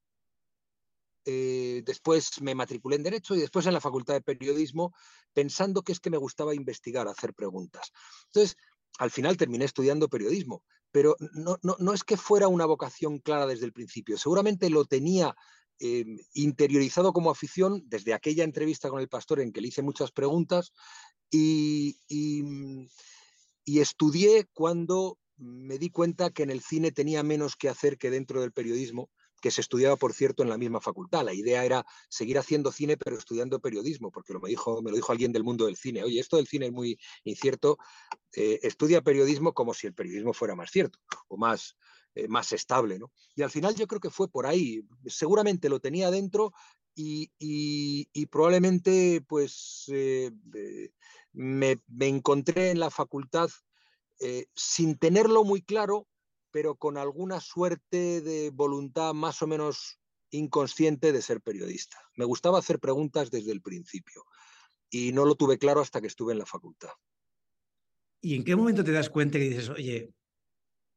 eh, 1.31 1.83
después 1.85 2.41
me 2.41 2.55
matriculé 2.55 2.97
en 2.97 3.03
Derecho 3.03 3.35
y 3.35 3.41
después 3.41 3.67
en 3.67 3.75
la 3.75 3.83
Facultad 3.83 4.15
de 4.15 4.23
Periodismo, 4.23 4.95
pensando 5.35 5.83
que 5.83 5.93
es 5.93 6.01
que 6.01 6.09
me 6.09 6.17
gustaba 6.17 6.55
investigar, 6.55 7.07
hacer 7.07 7.35
preguntas. 7.35 7.93
Entonces, 8.27 8.57
al 8.99 9.11
final 9.11 9.37
terminé 9.37 9.67
estudiando 9.67 10.09
periodismo, 10.09 10.65
pero 10.91 11.17
no, 11.35 11.59
no, 11.63 11.93
es 11.93 12.03
que 12.03 12.17
fuera 12.17 12.49
una 12.49 12.65
vocación 12.65 13.19
clara 13.19 13.47
desde 13.47 13.67
el 13.67 13.75
principio, 13.75 14.17
seguramente 14.17 14.71
lo 14.71 14.87
tenía 14.87 15.35
eh, 15.81 16.07
interiorizado 16.33 17.13
como 17.13 17.31
afición 17.31 17.83
desde 17.87 18.15
aquella 18.15 18.45
entrevista 18.45 18.89
con 18.89 19.01
el 19.01 19.09
pastor 19.09 19.41
en 19.41 19.53
que 19.53 19.61
le 19.61 19.69
hice 19.69 19.83
muchas 19.83 20.11
preguntas 20.11 20.73
y, 21.31 21.99
y 22.09 23.81
estudié 23.81 24.47
cuando 24.55 25.19
me 25.39 25.79
di 25.79 25.91
cuenta 25.91 26.31
que 26.31 26.43
en 26.43 26.51
el 26.51 26.61
cine 26.61 26.93
tenía 26.93 27.23
menos 27.23 27.57
que 27.57 27.69
hacer 27.69 27.97
que 27.97 28.11
dentro 28.11 28.41
del 28.41 28.53
periodismo, 28.53 29.11
que 29.41 29.51
se 29.51 29.61
estudiaba, 29.61 29.97
por 29.97 30.13
cierto, 30.13 30.43
en 30.43 30.49
la 30.49 30.59
misma 30.59 30.81
facultad. 30.81 31.25
La 31.25 31.33
idea 31.33 31.65
era 31.65 31.87
seguir 32.09 32.39
haciendo 32.39 32.73
cine, 32.73 32.97
pero 32.97 33.17
estudiando 33.17 33.61
periodismo, 33.61 34.11
porque 34.11 34.33
lo 34.33 34.41
me, 34.41 34.49
dijo, 34.49 34.83
me 34.83 34.91
lo 34.91 34.97
dijo 34.97 35.13
alguien 35.13 35.33
del 35.33 35.45
mundo 35.45 35.67
del 35.67 35.77
cine. 35.77 36.03
Oye, 36.03 36.21
esto 36.21 36.37
del 36.37 36.49
cine 36.49 36.67
es 36.67 36.73
muy 36.73 36.99
incierto. 37.25 37.79
Eh, 38.35 38.59
estudia 38.63 39.03
periodismo 39.03 39.55
como 39.55 39.75
si 39.75 39.87
el 39.87 39.95
periodismo 39.95 40.33
fuera 40.33 40.57
más 40.57 40.71
cierto 40.71 40.99
o 41.29 41.37
más, 41.37 41.77
eh, 42.15 42.29
más 42.29 42.53
estable. 42.53 42.99
¿no? 42.99 43.13
Y 43.37 43.43
al 43.43 43.51
final 43.51 43.75
yo 43.77 43.87
creo 43.87 44.01
que 44.01 44.11
fue 44.11 44.29
por 44.29 44.47
ahí. 44.47 44.83
Seguramente 45.07 45.69
lo 45.69 45.81
tenía 45.81 46.11
dentro 46.11 46.53
y, 46.95 48.27
probablemente 48.27 49.25
pues 49.29 49.85
eh, 49.87 50.33
me, 51.33 51.81
me 51.87 52.09
encontré 52.09 52.71
en 52.71 52.81
la 52.81 52.91
facultad 52.91 53.49
eh, 54.21 54.47
sin 54.55 54.99
tenerlo 54.99 55.45
muy 55.45 55.63
claro, 55.63 56.07
pero 56.51 56.77
con 56.77 56.97
alguna 56.97 57.41
suerte 57.41 58.21
de 58.21 58.51
voluntad 58.51 59.15
más 59.15 59.43
o 59.43 59.47
menos 59.47 59.99
inconsciente 60.31 61.13
de 61.13 61.23
ser 61.23 61.41
periodista. 61.41 61.99
Me 62.17 62.25
gustaba 62.25 62.59
hacer 62.59 62.79
preguntas 62.79 63.31
desde 63.31 63.53
el 63.53 63.63
principio 63.63 64.25
y 64.91 65.13
no 65.13 65.25
lo 65.25 65.35
tuve 65.35 65.59
claro 65.59 65.81
hasta 65.81 66.01
que 66.01 66.07
estuve 66.07 66.33
en 66.33 66.39
la 66.39 66.47
facultad. 66.47 66.91
¿Y 68.21 68.35
en 68.35 68.45
qué 68.45 68.57
momento 68.57 68.83
te 68.83 68.93
das 68.93 69.11
cuenta 69.11 69.39
que 69.39 69.49
dices, 69.49 69.69
oye, 69.69 70.11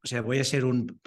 o 0.03 0.07
sea, 0.07 0.21
voy 0.21 0.39
a 0.39 0.43
ser 0.43 0.65
un, 0.65 0.99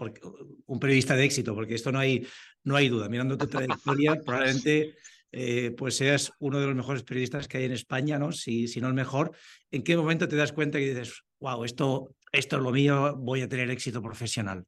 un 0.66 0.78
periodista 0.78 1.16
de 1.16 1.24
éxito? 1.24 1.54
Porque 1.54 1.74
esto 1.74 1.90
no 1.90 1.98
hay, 1.98 2.26
no 2.62 2.76
hay 2.76 2.88
duda. 2.88 3.08
Mirando 3.08 3.36
tu 3.36 3.48
trayectoria, 3.48 4.14
probablemente 4.24 4.94
eh, 5.32 5.72
pues 5.76 5.96
seas 5.96 6.30
uno 6.38 6.60
de 6.60 6.66
los 6.66 6.76
mejores 6.76 7.02
periodistas 7.02 7.48
que 7.48 7.58
hay 7.58 7.64
en 7.64 7.72
España, 7.72 8.20
¿no? 8.20 8.30
Si, 8.30 8.68
si 8.68 8.80
no 8.80 8.86
el 8.86 8.94
mejor, 8.94 9.32
¿en 9.72 9.82
qué 9.82 9.96
momento 9.96 10.28
te 10.28 10.36
das 10.36 10.52
cuenta 10.52 10.78
y 10.78 10.88
dices, 10.90 11.24
wow, 11.44 11.62
esto, 11.62 12.16
esto 12.32 12.56
es 12.56 12.62
lo 12.62 12.70
mío, 12.70 13.14
voy 13.16 13.42
a 13.42 13.48
tener 13.48 13.70
éxito 13.70 14.00
profesional? 14.00 14.66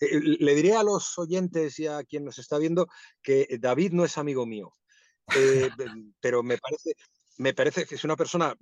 Eh, 0.00 0.20
le 0.20 0.54
diré 0.56 0.74
a 0.74 0.82
los 0.82 1.16
oyentes 1.18 1.78
y 1.78 1.86
a 1.86 2.02
quien 2.02 2.24
nos 2.24 2.38
está 2.40 2.58
viendo 2.58 2.88
que 3.22 3.46
David 3.60 3.92
no 3.92 4.04
es 4.04 4.18
amigo 4.18 4.44
mío, 4.44 4.72
eh, 5.36 5.70
pero 6.20 6.42
me 6.42 6.58
parece, 6.58 6.96
me 7.38 7.54
parece 7.54 7.86
que 7.86 7.94
es 7.94 8.02
una 8.02 8.16
persona 8.16 8.56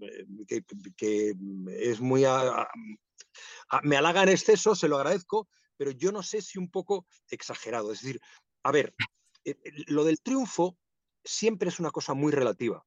que, 0.47 1.35
es 1.71 2.01
muy... 2.01 2.25
me 3.83 3.97
halaga 3.97 4.23
en 4.23 4.29
exceso, 4.29 4.75
se 4.75 4.89
lo 4.89 4.97
agradezco, 4.97 5.49
pero 5.79 5.91
yo 5.91 6.13
no 6.13 6.23
sé 6.23 6.43
si 6.43 6.59
un 6.59 6.71
poco 6.71 7.07
exagerado. 7.31 7.93
Es 7.93 8.03
decir, 8.03 8.21
a 8.63 8.73
ver, 8.73 8.95
eh, 9.47 9.57
eh, 9.65 9.73
lo 9.87 10.05
del 10.05 10.21
triunfo 10.21 10.77
siempre 11.25 11.71
es 11.71 11.81
una 11.81 11.91
cosa 11.91 12.13
muy 12.13 12.31
relativa, 12.31 12.85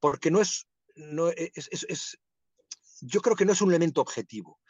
porque 0.00 0.30
no 0.30 0.42
es, 0.42 0.66
no 0.96 1.30
es, 1.30 2.18
yo 3.00 3.20
creo 3.20 3.36
que 3.36 3.44
no 3.44 3.52
es 3.52 3.60
un 3.60 3.70
elemento 3.70 4.00
objetivo. 4.00 4.60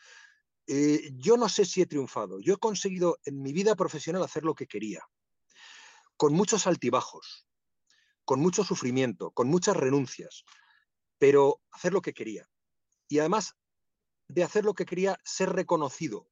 Eh, 0.66 1.11
yo 1.14 1.37
no 1.37 1.49
sé 1.49 1.64
si 1.64 1.83
he 1.83 1.87
triunfado. 1.87 2.40
Yo 2.40 2.54
he 2.54 2.59
conseguido 2.59 3.19
en 3.25 3.43
mi 3.43 3.52
vida 3.52 3.75
profesional 3.76 4.23
hacer 4.23 4.45
lo 4.45 4.54
que 4.54 4.66
quería, 4.66 5.07
con 6.16 6.33
muchos 6.33 6.66
altibajos, 6.66 7.47
con 8.25 8.40
mucho 8.40 8.64
sufrimiento, 8.64 9.31
con 9.33 9.49
muchas 9.49 9.76
renuncias, 9.76 10.45
pero 11.19 11.61
hacer 11.71 11.93
lo 11.93 12.00
que 12.00 12.14
quería. 12.14 12.49
Y 13.09 13.19
además 13.19 13.54
de 14.28 14.43
hacer 14.43 14.64
lo 14.64 14.75
que 14.75 14.87
quería, 14.87 15.19
ser 15.25 15.50
reconocido. 15.50 16.28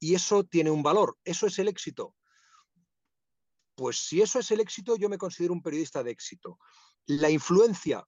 Y 0.00 0.14
eso 0.14 0.44
tiene 0.44 0.70
un 0.70 0.82
valor, 0.82 1.18
eso 1.24 1.46
es 1.46 1.58
el 1.58 1.68
éxito. 1.68 2.16
Pues 3.76 3.98
si 3.98 4.20
eso 4.20 4.40
es 4.40 4.50
el 4.50 4.60
éxito, 4.60 4.96
yo 4.96 5.08
me 5.08 5.18
considero 5.18 5.52
un 5.52 5.62
periodista 5.62 6.02
de 6.02 6.10
éxito. 6.10 6.58
La 7.06 7.30
influencia 7.30 8.04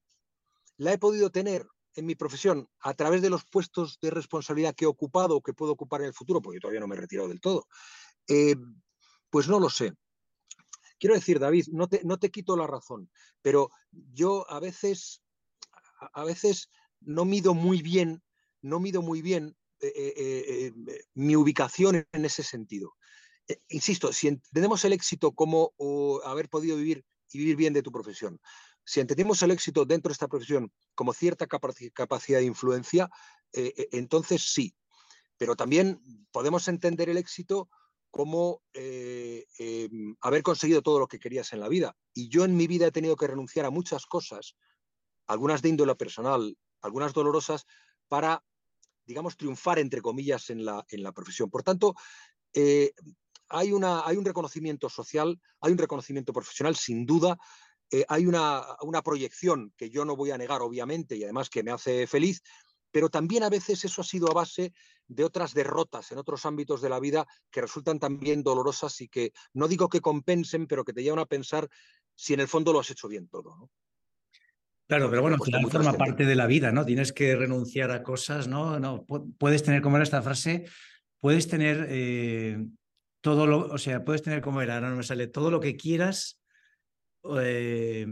la 0.77 0.93
he 0.93 0.99
podido 0.99 1.31
tener 1.31 1.69
en 1.95 2.07
mi 2.07 2.15
profesión 2.15 2.69
a 2.81 2.95
través 2.95 3.23
de 3.23 3.31
los 3.31 3.45
puestos 3.45 3.99
de 4.01 4.11
responsabilidad 4.11 4.75
que 4.75 4.85
he 4.85 4.89
ocupado 4.89 5.37
o 5.37 5.43
que 5.43 5.53
puedo 5.53 5.73
ocupar 5.73 6.01
en 6.03 6.09
el 6.09 6.15
futuro, 6.15 6.41
porque 6.41 6.61
todavía 6.61 6.81
no 6.81 6.89
me 6.89 6.97
he 6.97 7.01
retirado 7.01 7.29
del 7.29 7.41
todo. 7.41 7.67
Eh, 8.29 8.57
pues 9.31 9.49
no 9.49 9.59
lo 9.59 9.71
sé. 9.71 9.93
Quiero 10.99 11.15
decir, 11.15 11.39
David, 11.39 11.67
no 11.73 11.89
te, 11.89 12.03
no 12.05 12.19
te 12.19 12.31
quito 12.31 12.57
la 12.57 12.67
razón, 12.67 13.11
pero 13.43 13.71
yo 13.91 14.49
a 14.51 14.61
veces, 14.61 15.23
a 16.13 16.25
veces 16.25 16.71
no 17.01 17.25
mido 17.25 17.55
muy 17.55 17.81
bien, 17.83 18.23
no 18.61 18.81
mido 18.81 19.01
muy 19.01 19.23
bien 19.23 19.57
eh, 19.81 19.93
eh, 19.97 20.73
mi 21.15 21.37
ubicación 21.37 22.07
en 22.13 22.25
ese 22.25 22.43
sentido. 22.43 22.95
Insisto, 23.69 24.13
si 24.13 24.29
entendemos 24.29 24.85
el 24.85 24.93
éxito 24.93 25.33
como 25.33 25.73
haber 26.25 26.49
podido 26.49 26.77
vivir 26.77 27.05
y 27.33 27.39
vivir 27.39 27.57
bien 27.57 27.73
de 27.73 27.83
tu 27.83 27.91
profesión, 27.91 28.39
si 28.91 28.99
entendemos 28.99 29.41
el 29.45 29.53
éxito 29.53 29.85
dentro 29.85 30.09
de 30.09 30.15
esta 30.15 30.27
profesión 30.27 30.73
como 30.97 31.13
cierta 31.13 31.47
capacidad 31.47 32.41
de 32.41 32.45
influencia, 32.45 33.09
eh, 33.53 33.73
eh, 33.77 33.89
entonces 33.93 34.53
sí. 34.53 34.75
Pero 35.37 35.55
también 35.55 36.03
podemos 36.33 36.67
entender 36.67 37.09
el 37.09 37.17
éxito 37.17 37.71
como 38.11 38.65
em, 38.73 40.17
haber 40.23 40.43
conseguido 40.43 40.83
todo 40.83 40.99
lo 40.99 41.07
que 41.07 41.21
querías 41.21 41.53
en 41.53 41.61
la 41.61 41.69
vida. 41.69 41.97
Y 42.13 42.31
yo 42.31 42.45
en 42.45 42.57
mi 42.57 42.67
vida 42.67 42.89
he 42.89 42.91
tenido 42.91 43.15
que 43.15 43.29
renunciar 43.29 43.65
a 43.65 43.71
muchas 43.71 44.07
cosas, 44.07 44.57
algunas 45.29 45.63
de 45.63 45.69
índole 45.69 45.95
personal, 45.95 46.59
algunas 46.81 47.13
dolorosas, 47.13 47.67
para, 48.09 48.43
digamos, 49.07 49.37
triunfar, 49.37 49.79
entre 49.79 50.03
comillas, 50.03 50.51
en 50.51 50.65
la, 50.65 50.85
en 50.89 51.05
la 51.05 51.13
profesión. 51.13 51.49
Por 51.49 51.63
tanto, 51.63 51.95
hay, 53.49 53.71
una, 53.71 54.05
hay 54.05 54.17
un 54.17 54.25
reconocimiento 54.25 54.89
social, 54.89 55.41
hay 55.61 55.71
un 55.71 55.79
reconocimiento 55.79 56.33
profesional, 56.33 56.75
sin 56.75 57.07
duda, 57.07 57.39
eh, 57.91 58.05
hay 58.09 58.27
una, 58.27 58.65
proyección 59.05 59.73
que 59.77 59.91
yo 59.91 60.05
no 60.05 60.17
voy 60.17 60.31
a 60.31 60.39
negar, 60.39 60.63
obviamente, 60.63 61.17
y 61.17 61.25
además 61.25 61.51
que 61.51 61.63
me 61.63 61.71
hace 61.71 62.07
feliz, 62.07 62.43
pero 62.91 63.09
también 63.09 63.43
a 63.43 63.51
veces 63.51 63.85
eso 63.85 64.01
ha 64.01 64.05
sido 64.05 64.31
a 64.31 64.35
base 64.35 64.73
de 65.07 65.25
otras 65.25 65.55
derrotas 65.55 66.11
en 66.13 66.19
otros 66.19 66.45
ámbitos 66.47 66.83
de 66.83 66.89
la 66.89 67.01
vida 67.01 67.27
que 67.51 67.61
resultan 67.61 67.99
también 67.99 68.43
dolorosas 68.43 69.01
y 69.01 69.09
que 69.09 69.33
no 69.55 69.69
digo 69.69 69.89
que 69.89 70.01
compensen, 70.01 70.67
pero 70.67 70.85
que 70.85 70.93
te 70.93 71.03
llevan 71.03 71.21
a 71.21 71.27
pensar 71.27 71.69
si 72.15 72.35
en 72.35 72.41
el 72.41 72.49
fondo 72.49 72.73
lo 72.73 72.81
has 72.81 72.91
hecho 72.91 73.09
bien 73.09 73.29
todo. 73.29 73.71
Claro, 74.87 75.09
pero 75.09 75.23
bueno, 75.23 75.37
al 75.41 75.71
forma 75.71 75.93
parte 75.93 76.27
de 76.27 76.35
la 76.35 76.49
vida, 76.49 76.73
¿no? 76.73 76.85
Tienes 76.85 77.13
que 77.13 77.37
renunciar 77.37 77.93
a 77.93 78.03
cosas, 78.03 78.49
¿no? 78.49 78.81
no 78.81 79.07
puedes 79.39 79.63
tener, 79.63 79.83
como 79.83 79.97
era 79.97 80.03
esta 80.03 80.21
frase, 80.21 80.65
puedes 81.21 81.47
tener 81.47 81.87
eh, 81.89 82.59
todo 83.21 83.47
lo, 83.47 83.69
o 83.69 83.79
sea, 83.79 84.05
puedes 84.05 84.23
tener 84.23 84.41
como 84.41 84.63
era, 84.63 84.81
no, 84.81 84.97
me 84.97 85.03
sale 85.05 85.29
todo 85.29 85.51
lo 85.51 85.61
que 85.61 85.77
quieras. 85.77 86.40
Eh, 87.25 88.07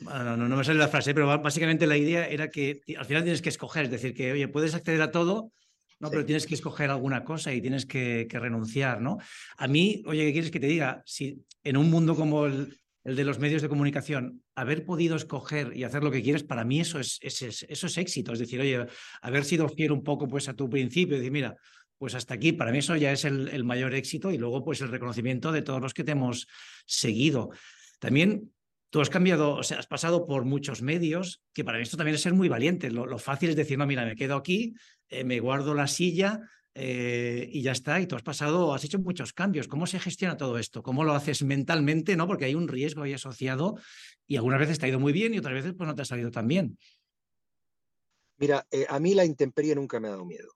no, 0.00 0.36
no, 0.36 0.56
me 0.56 0.64
sale 0.64 0.78
la 0.78 0.88
frase, 0.88 1.14
pero 1.14 1.26
básicamente 1.40 1.86
la 1.86 1.96
idea 1.96 2.28
era 2.28 2.50
que 2.50 2.82
al 2.98 3.06
final 3.06 3.22
tienes 3.22 3.42
que 3.42 3.48
escoger, 3.48 3.84
es 3.84 3.90
decir, 3.90 4.14
que, 4.14 4.32
oye, 4.32 4.48
puedes 4.48 4.74
acceder 4.74 5.00
a 5.00 5.10
todo, 5.10 5.52
¿no? 6.00 6.10
Pero 6.10 6.24
tienes 6.24 6.46
que 6.46 6.54
escoger 6.54 6.90
alguna 6.90 7.24
cosa 7.24 7.52
y 7.52 7.60
tienes 7.60 7.86
que, 7.86 8.26
renunciar, 8.30 9.00
¿no? 9.00 9.18
A 9.56 9.68
mí, 9.68 10.02
oye, 10.06 10.26
¿qué 10.26 10.32
quieres 10.32 10.50
que 10.50 10.60
te 10.60 10.66
diga? 10.66 11.02
Si 11.06 11.42
en 11.64 11.76
un 11.76 11.90
mundo 11.90 12.14
como 12.14 12.46
el, 12.46 12.78
de 13.04 13.24
los 13.24 13.38
medios 13.38 13.62
de 13.62 13.68
comunicación, 13.68 14.42
haber 14.54 14.84
podido 14.84 15.16
escoger 15.16 15.74
y 15.74 15.84
hacer 15.84 16.02
lo 16.02 16.10
que 16.10 16.22
quieres, 16.22 16.42
para 16.42 16.64
mí 16.64 16.80
eso 16.80 17.00
es, 17.00 17.18
eso 17.22 17.86
es 17.86 17.98
éxito. 17.98 18.32
Es 18.32 18.38
decir, 18.38 18.60
oye, 18.60 18.86
haber 19.22 19.44
sido 19.44 19.68
fiel 19.68 19.92
un 19.92 20.02
poco 20.02 20.28
pues 20.28 20.48
a 20.48 20.54
tu 20.54 20.68
principio, 20.68 21.16
decir, 21.16 21.32
mira, 21.32 21.56
pues 22.00 22.14
hasta 22.14 22.32
aquí, 22.32 22.52
para 22.52 22.72
mí 22.72 22.78
eso 22.78 22.96
ya 22.96 23.12
es 23.12 23.26
el, 23.26 23.62
mayor 23.62 23.94
éxito 23.94 24.30
y 24.30 24.38
luego 24.38 24.64
pues 24.64 24.80
el 24.80 24.88
reconocimiento 24.88 25.52
de 25.52 25.60
todos 25.60 25.82
los 25.82 25.92
que 25.92 26.02
te 26.02 26.12
hemos 26.12 26.46
seguido. 26.86 27.50
También 28.00 28.52
tú 28.90 29.00
has 29.00 29.08
cambiado, 29.08 29.54
o 29.54 29.62
sea, 29.62 29.78
has 29.78 29.86
pasado 29.86 30.26
por 30.26 30.44
muchos 30.44 30.82
medios, 30.82 31.42
que 31.52 31.64
para 31.64 31.78
mí 31.78 31.82
esto 31.82 31.96
también 31.96 32.16
es 32.16 32.22
ser 32.22 32.34
muy 32.34 32.48
valiente. 32.48 32.90
Lo, 32.90 33.18
fácil 33.18 33.50
es 33.50 33.56
decir, 33.56 33.78
no, 33.78 33.86
mira, 33.86 34.04
me 34.04 34.16
quedo 34.16 34.34
aquí, 34.34 34.74
eh, 35.08 35.22
me 35.22 35.38
guardo 35.38 35.74
la 35.74 35.86
silla 35.86 36.40
eh, 36.74 37.48
y 37.52 37.62
ya 37.62 37.72
está. 37.72 38.00
Y 38.00 38.06
tú 38.06 38.16
has 38.16 38.22
pasado, 38.22 38.74
has 38.74 38.82
hecho 38.82 38.98
muchos 38.98 39.32
cambios. 39.32 39.68
¿Cómo 39.68 39.86
se 39.86 40.00
gestiona 40.00 40.36
todo 40.36 40.58
esto? 40.58 40.82
¿Cómo 40.82 41.04
lo 41.04 41.14
haces 41.14 41.42
mentalmente? 41.44 42.16
¿no? 42.16 42.26
Porque 42.26 42.46
hay 42.46 42.56
un 42.56 42.66
riesgo 42.66 43.02
ahí 43.02 43.12
asociado 43.12 43.78
y 44.26 44.36
algunas 44.36 44.58
veces 44.58 44.78
te 44.78 44.86
ha 44.86 44.88
ido 44.88 44.98
muy 44.98 45.12
bien 45.12 45.34
y 45.34 45.38
otras 45.38 45.54
veces 45.54 45.74
pues 45.76 45.86
no 45.86 45.94
te 45.94 46.02
ha 46.02 46.06
salido 46.06 46.30
tan 46.30 46.48
bien. 46.48 46.76
Mira, 48.38 48.66
eh, 48.70 48.86
a 48.88 48.98
mí 48.98 49.14
la 49.14 49.24
intemperie 49.24 49.74
nunca 49.74 50.00
me 50.00 50.08
ha 50.08 50.12
dado 50.12 50.24
miedo. 50.24 50.48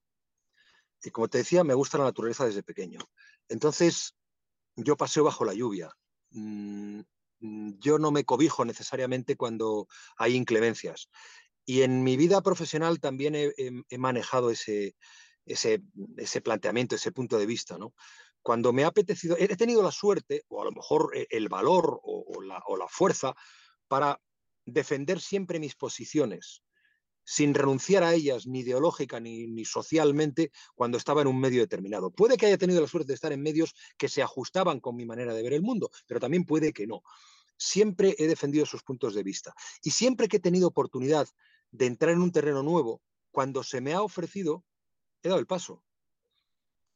Y 1.02 1.10
como 1.10 1.28
te 1.28 1.38
decía, 1.38 1.62
me 1.64 1.74
gusta 1.74 1.98
la 1.98 2.04
naturaleza 2.04 2.46
desde 2.46 2.62
pequeño. 2.62 2.98
Entonces, 3.48 4.16
yo 4.74 4.96
paseo 4.96 5.24
bajo 5.24 5.44
la 5.44 5.52
lluvia. 5.52 5.90
Mm, 6.30 7.00
yo 7.78 7.98
no 7.98 8.10
me 8.10 8.24
cobijo 8.24 8.64
necesariamente 8.64 9.36
cuando 9.36 9.88
hay 10.16 10.34
inclemencias. 10.34 11.08
Y 11.64 11.82
en 11.82 12.02
mi 12.04 12.16
vida 12.16 12.42
profesional 12.42 13.00
también 13.00 13.34
he, 13.34 13.98
manejado 13.98 14.50
ese, 14.50 14.96
ese, 15.46 15.80
planteamiento, 16.42 16.94
ese 16.94 17.12
punto 17.12 17.38
de 17.38 17.46
vista. 17.46 17.78
¿no? 17.78 17.94
Cuando 18.42 18.72
me 18.72 18.84
ha 18.84 18.88
apetecido, 18.88 19.36
he 19.38 19.48
tenido 19.56 19.82
la 19.82 19.90
suerte, 19.90 20.44
o 20.48 20.62
a 20.62 20.64
lo 20.64 20.72
mejor 20.72 21.12
eh, 21.14 21.26
el 21.30 21.48
valor 21.48 22.00
o, 22.02 22.42
la, 22.42 22.62
o 22.66 22.76
la 22.76 22.88
fuerza, 22.88 23.34
para 23.88 24.20
defender 24.66 25.20
siempre 25.20 25.60
mis 25.60 25.74
posiciones 25.74 26.62
sin 27.24 27.54
renunciar 27.54 28.02
a 28.04 28.14
ellas 28.14 28.46
ni 28.46 28.60
ideológica 28.60 29.18
ni, 29.18 29.64
socialmente 29.64 30.52
cuando 30.74 30.98
estaba 30.98 31.22
en 31.22 31.28
un 31.28 31.40
medio 31.40 31.62
determinado. 31.62 32.10
Puede 32.10 32.36
que 32.36 32.46
haya 32.46 32.58
tenido 32.58 32.80
la 32.80 32.86
suerte 32.86 33.08
de 33.08 33.14
estar 33.14 33.32
en 33.32 33.42
medios 33.42 33.74
que 33.96 34.08
se 34.08 34.22
ajustaban 34.22 34.80
con 34.80 34.94
mi 34.94 35.06
manera 35.06 35.34
de 35.34 35.42
ver 35.42 35.54
el 35.54 35.62
mundo, 35.62 35.90
pero 36.06 36.20
también 36.20 36.44
puede 36.44 36.72
que 36.72 36.86
no. 36.86 37.02
Siempre 37.56 38.14
he 38.18 38.26
defendido 38.26 38.66
sus 38.66 38.82
puntos 38.82 39.14
de 39.14 39.22
vista 39.22 39.54
y 39.82 39.90
siempre 39.90 40.28
que 40.28 40.38
he 40.38 40.40
tenido 40.40 40.68
oportunidad 40.68 41.28
de 41.70 41.86
entrar 41.86 42.12
en 42.12 42.22
un 42.22 42.32
terreno 42.32 42.62
nuevo, 42.62 43.02
cuando 43.30 43.62
se 43.64 43.80
me 43.80 43.92
ha 43.92 44.02
ofrecido, 44.02 44.64
he 45.22 45.28
dado 45.28 45.40
el 45.40 45.46
paso. 45.46 45.82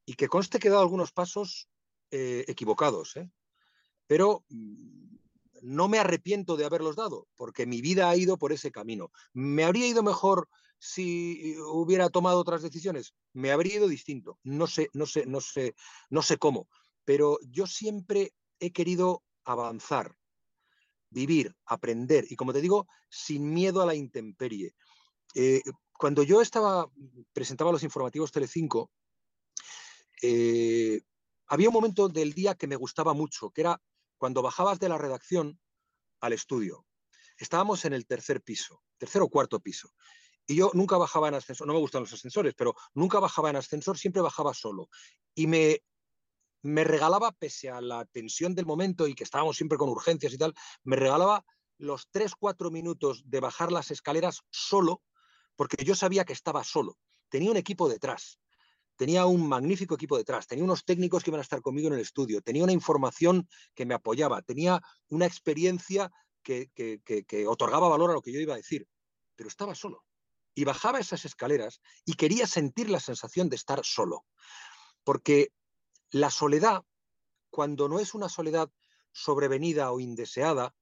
Y 0.06 0.14
que 0.14 0.28
conste 0.28 0.58
que 0.58 0.68
he 0.68 0.70
dado 0.70 0.82
algunos 0.82 1.12
pasos 1.12 1.68
eh, 2.10 2.44
equivocados, 2.48 3.16
¿eh? 3.16 3.30
pero 4.06 4.44
mm, 4.48 5.16
no 5.62 5.88
me 5.88 5.98
arrepiento 5.98 6.56
de 6.56 6.64
haberlos 6.64 6.96
dado, 6.96 7.28
porque 7.36 7.66
mi 7.66 7.80
vida 7.80 8.08
ha 8.08 8.16
ido 8.16 8.38
por 8.38 8.52
ese 8.52 8.70
camino. 8.70 9.10
¿Me 9.32 9.64
habría 9.64 9.86
ido 9.86 10.02
mejor 10.02 10.48
si 10.78 11.56
hubiera 11.58 12.08
tomado 12.08 12.38
otras 12.38 12.62
decisiones? 12.62 13.14
Me 13.32 13.50
habría 13.50 13.76
ido 13.76 13.88
distinto. 13.88 14.38
No 14.42 14.66
sé, 14.66 14.88
no 14.92 15.06
sé, 15.06 15.26
no 15.26 15.40
sé, 15.40 15.74
no 16.10 16.22
sé 16.22 16.38
cómo. 16.38 16.68
Pero 17.04 17.38
yo 17.42 17.66
siempre 17.66 18.32
he 18.60 18.72
querido 18.72 19.22
avanzar, 19.44 20.16
vivir, 21.10 21.54
aprender, 21.66 22.26
y 22.28 22.36
como 22.36 22.52
te 22.52 22.60
digo, 22.60 22.86
sin 23.08 23.52
miedo 23.52 23.82
a 23.82 23.86
la 23.86 23.94
intemperie. 23.94 24.74
Eh, 25.34 25.62
cuando 25.92 26.22
yo 26.22 26.40
estaba, 26.40 26.90
presentaba 27.32 27.72
los 27.72 27.82
informativos 27.82 28.32
Telecinco, 28.32 28.90
eh, 30.22 31.00
había 31.46 31.68
un 31.68 31.74
momento 31.74 32.08
del 32.08 32.32
día 32.32 32.54
que 32.54 32.66
me 32.66 32.76
gustaba 32.76 33.14
mucho, 33.14 33.50
que 33.50 33.62
era 33.62 33.80
cuando 34.16 34.42
bajabas 34.42 34.78
de 34.78 34.88
la 34.88 34.98
redacción 34.98 35.58
al 36.20 36.32
estudio. 36.32 36.84
Estábamos 37.36 37.84
en 37.84 37.92
el 37.92 38.06
tercer 38.06 38.42
piso, 38.42 38.82
tercer 38.98 39.22
o 39.22 39.28
cuarto 39.28 39.60
piso. 39.60 39.92
Y 40.46 40.56
yo 40.56 40.70
nunca 40.74 40.96
bajaba 40.96 41.28
en 41.28 41.34
ascensor, 41.34 41.66
no 41.66 41.74
me 41.74 41.78
gustan 41.78 42.02
los 42.02 42.12
ascensores, 42.12 42.54
pero 42.54 42.74
nunca 42.94 43.20
bajaba 43.20 43.50
en 43.50 43.56
ascensor, 43.56 43.98
siempre 43.98 44.22
bajaba 44.22 44.54
solo. 44.54 44.88
Y 45.34 45.46
me 45.46 45.82
me 46.62 46.84
regalaba, 46.84 47.32
pese 47.32 47.70
a 47.70 47.80
la 47.80 48.04
tensión 48.06 48.54
del 48.54 48.66
momento 48.66 49.06
y 49.06 49.14
que 49.14 49.24
estábamos 49.24 49.56
siempre 49.56 49.78
con 49.78 49.88
urgencias 49.88 50.32
y 50.32 50.38
tal, 50.38 50.54
me 50.82 50.96
regalaba 50.96 51.44
los 51.78 52.10
3-4 52.10 52.70
minutos 52.70 53.22
de 53.26 53.40
bajar 53.40 53.70
las 53.70 53.90
escaleras 53.90 54.42
solo, 54.50 55.02
porque 55.56 55.84
yo 55.84 55.94
sabía 55.94 56.24
que 56.24 56.32
estaba 56.32 56.64
solo. 56.64 56.98
Tenía 57.28 57.50
un 57.50 57.56
equipo 57.56 57.88
detrás, 57.88 58.40
tenía 58.96 59.26
un 59.26 59.48
magnífico 59.48 59.94
equipo 59.94 60.16
detrás, 60.16 60.46
tenía 60.46 60.64
unos 60.64 60.84
técnicos 60.84 61.22
que 61.22 61.30
iban 61.30 61.40
a 61.40 61.42
estar 61.42 61.62
conmigo 61.62 61.88
en 61.88 61.94
el 61.94 62.00
estudio, 62.00 62.42
tenía 62.42 62.64
una 62.64 62.72
información 62.72 63.48
que 63.74 63.86
me 63.86 63.94
apoyaba, 63.94 64.42
tenía 64.42 64.80
una 65.08 65.26
experiencia 65.26 66.10
que, 66.42 66.70
que 66.74 67.46
otorgaba 67.46 67.88
valor 67.88 68.10
a 68.10 68.14
lo 68.14 68.22
que 68.22 68.32
yo 68.32 68.40
iba 68.40 68.54
a 68.54 68.56
decir, 68.56 68.88
pero 69.36 69.48
estaba 69.48 69.74
solo. 69.74 70.04
Y 70.54 70.64
bajaba 70.64 70.98
esas 70.98 71.24
escaleras 71.24 71.80
y 72.04 72.14
quería 72.14 72.46
sentir 72.46 72.90
la 72.90 72.98
sensación 72.98 73.48
de 73.48 73.56
estar 73.56 73.84
solo. 73.84 74.24
Porque 75.04 75.52
la 76.10 76.30
soledad, 76.30 76.84
cuando 77.50 77.88
no 77.88 77.98
es 77.98 78.14
una 78.14 78.28
soledad 78.28 78.70
sobrevenida 79.12 79.90
o 79.92 80.00
indeseada, 80.00 80.74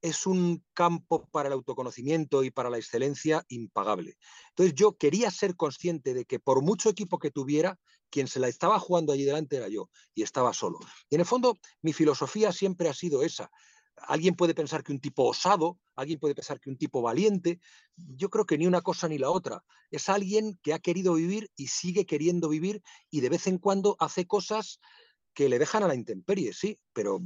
es 0.00 0.26
un 0.26 0.64
campo 0.74 1.28
para 1.30 1.48
el 1.48 1.54
autoconocimiento 1.54 2.44
y 2.44 2.50
para 2.50 2.70
la 2.70 2.78
excelencia 2.78 3.44
impagable. 3.48 4.16
Entonces 4.50 4.74
yo 4.74 4.96
quería 4.96 5.30
ser 5.30 5.56
consciente 5.56 6.14
de 6.14 6.24
que 6.24 6.38
por 6.38 6.62
mucho 6.62 6.88
equipo 6.88 7.18
que 7.18 7.30
tuviera, 7.30 7.78
quien 8.10 8.28
se 8.28 8.40
la 8.40 8.48
estaba 8.48 8.78
jugando 8.78 9.12
allí 9.12 9.24
delante 9.24 9.56
era 9.56 9.68
yo 9.68 9.90
y 10.14 10.22
estaba 10.22 10.52
solo. 10.52 10.78
Y 11.10 11.16
en 11.16 11.20
el 11.20 11.26
fondo 11.26 11.58
mi 11.82 11.92
filosofía 11.92 12.52
siempre 12.52 12.88
ha 12.88 12.94
sido 12.94 13.22
esa. 13.22 13.50
Alguien 13.96 14.36
puede 14.36 14.54
pensar 14.54 14.84
que 14.84 14.92
un 14.92 15.00
tipo 15.00 15.24
osado, 15.24 15.78
alguien 15.98 16.18
puede 16.18 16.34
pensar 16.34 16.60
que 16.60 16.70
un 16.70 16.78
tipo 16.78 17.02
valiente. 17.02 17.60
Yo 17.96 18.30
creo 18.30 18.46
que 18.46 18.56
ni 18.56 18.66
una 18.66 18.80
cosa 18.80 19.08
ni 19.08 19.18
la 19.18 19.30
otra. 19.30 19.64
Es 19.90 20.08
alguien 20.08 20.58
que 20.62 20.72
ha 20.72 20.78
querido 20.78 21.14
vivir 21.14 21.50
y 21.56 21.66
sigue 21.66 22.06
queriendo 22.06 22.48
vivir 22.48 22.82
y 23.10 23.20
de 23.20 23.28
vez 23.28 23.46
en 23.46 23.58
cuando 23.58 23.96
hace 23.98 24.26
cosas 24.26 24.80
que 25.34 25.48
le 25.48 25.58
dejan 25.58 25.82
a 25.82 25.88
la 25.88 25.94
intemperie, 25.94 26.52
sí, 26.52 26.80
pero 26.92 27.20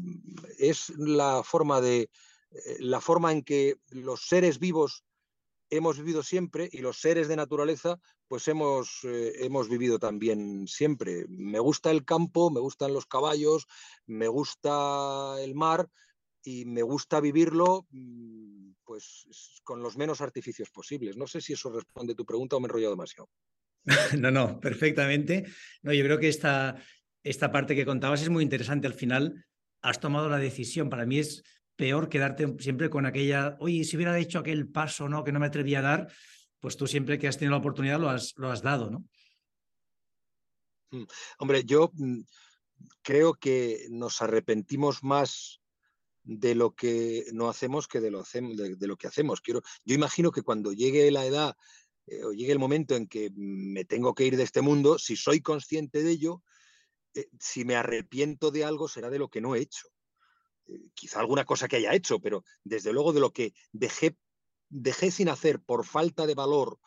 es 0.59 0.91
la 0.91 1.43
forma 1.43 1.81
de, 1.81 2.11
eh, 2.51 2.77
la 2.81 3.01
forma 3.01 3.33
en 3.33 3.43
que 3.43 3.77
los 3.89 4.27
seres 4.27 4.59
vivos 4.59 5.05
hemos 5.71 5.99
vivido 5.99 6.23
siempre 6.23 6.69
y 6.71 6.79
los 6.79 7.01
seres 7.01 7.29
de 7.29 7.37
naturaleza 7.37 7.99
pues 8.29 8.49
hemos, 8.49 9.01
eh, 9.05 9.45
hemos 9.45 9.69
vivido 9.69 9.99
también 9.99 10.67
siempre. 10.67 11.27
Me 11.29 11.59
gusta 11.59 11.91
el 11.91 12.05
campo, 12.05 12.51
me 12.51 12.61
gustan 12.61 12.95
los 12.95 13.05
caballos, 13.05 13.67
me 14.07 14.29
gusta 14.29 15.37
el 15.43 15.55
mar 15.55 15.91
y 16.45 16.65
me 16.65 16.83
gusta 16.83 17.21
vivirlo 17.21 17.87
mm, 17.91 18.73
pues 18.85 19.61
con 19.63 19.83
los 19.83 19.97
menos 19.97 20.21
artificios 20.21 20.71
posibles. 20.71 21.17
No 21.17 21.27
sé 21.27 21.41
si 21.41 21.53
eso 21.53 21.71
responde 21.71 22.13
a 22.13 22.17
tu 22.17 22.27
pregunta 22.27 22.57
o 22.57 22.61
me 22.61 22.67
he 22.67 22.69
enrollado 22.69 22.93
demasiado. 22.93 23.29
No, 24.19 24.31
no, 24.31 24.61
perfectamente. 24.61 25.45
No, 25.83 25.93
yo 25.93 26.05
creo 26.05 26.19
que 26.19 26.29
esta, 26.29 26.77
esta 27.23 27.51
parte 27.51 27.75
que 27.75 27.87
contabas 27.87 28.23
es 28.23 28.29
muy 28.29 28.43
interesante. 28.43 28.87
Al 28.87 28.95
final 28.95 29.45
has 29.81 30.01
tomado 30.01 30.29
la 30.29 30.39
decisión. 30.39 30.89
Para 30.91 31.07
mí 31.07 31.19
es 31.19 31.43
peor 31.77 32.09
quedarte 32.09 32.55
siempre 32.59 32.91
con 32.91 33.07
aquella, 33.07 33.57
oye, 33.61 33.85
si 33.85 33.97
hubiera 33.97 34.17
hecho 34.19 34.39
aquel 34.39 34.69
paso 34.69 35.09
¿no? 35.09 35.25
que 35.25 35.33
no 35.33 35.41
me 35.41 35.47
atrevía 35.47 35.81
a 35.81 35.83
dar, 35.83 36.13
pues 36.61 36.77
tú 36.77 36.87
siempre 36.87 37.19
que 37.19 37.29
has 37.29 37.39
tenido 37.39 37.53
la 37.53 37.59
oportunidad 37.59 37.99
lo 37.99 38.09
has, 38.09 38.35
lo 38.37 38.51
has 38.51 38.63
dado, 38.63 38.91
¿no? 38.91 39.05
Mm, 40.93 41.05
hombre, 41.39 41.65
yo 41.65 41.91
mm, 41.95 42.21
creo 43.03 43.35
que 43.35 43.87
nos 43.91 44.23
arrepentimos 44.23 45.03
más 45.03 45.62
de 46.25 46.55
lo 46.55 46.75
que 46.75 47.27
no 47.33 47.49
hacemos 47.49 47.89
que 47.89 48.01
de 48.01 48.11
lo, 48.11 48.23
de, 48.23 48.87
lo 48.87 48.97
que 48.97 49.07
hacemos. 49.07 49.41
Quiero, 49.41 49.63
yo 49.85 49.95
imagino 49.95 50.31
que 50.31 50.43
cuando 50.43 50.73
llegue 50.73 51.11
la 51.11 51.27
edad 51.27 51.57
eh, 52.07 52.25
o 52.25 52.33
llegue 52.33 52.53
el 52.53 52.59
momento 52.59 52.95
en 52.95 53.07
que 53.07 53.31
me 53.35 53.85
tengo 53.85 54.15
que 54.15 54.25
ir 54.25 54.37
de 54.37 54.45
este 54.45 54.63
mundo, 54.63 54.99
si 54.99 55.17
soy 55.17 55.41
consciente 55.41 56.03
de 56.03 56.11
ello, 56.11 56.43
eh, 57.15 57.29
si 57.39 57.65
me 57.65 57.77
arrepiento 57.77 58.51
de 58.51 58.65
algo 58.65 58.89
será 58.89 59.11
de 59.11 59.19
lo 59.19 59.29
que 59.29 59.41
no 59.41 59.55
he 59.55 59.61
hecho. 59.61 59.89
Eh, 60.67 60.91
quizá 60.95 61.21
alguna 61.21 61.45
cosa 61.45 61.69
que 61.69 61.77
haya 61.77 61.95
hecho, 61.95 62.21
pero 62.21 62.45
desde 62.65 62.93
luego 62.93 63.13
de 63.13 63.21
lo 63.21 63.33
que 63.33 63.55
dejé, 63.73 64.17
dejé 64.69 65.11
sin 65.11 65.29
hacer 65.29 65.61
por 65.61 65.85
falta 65.85 66.27
de 66.27 66.35
valor 66.35 66.79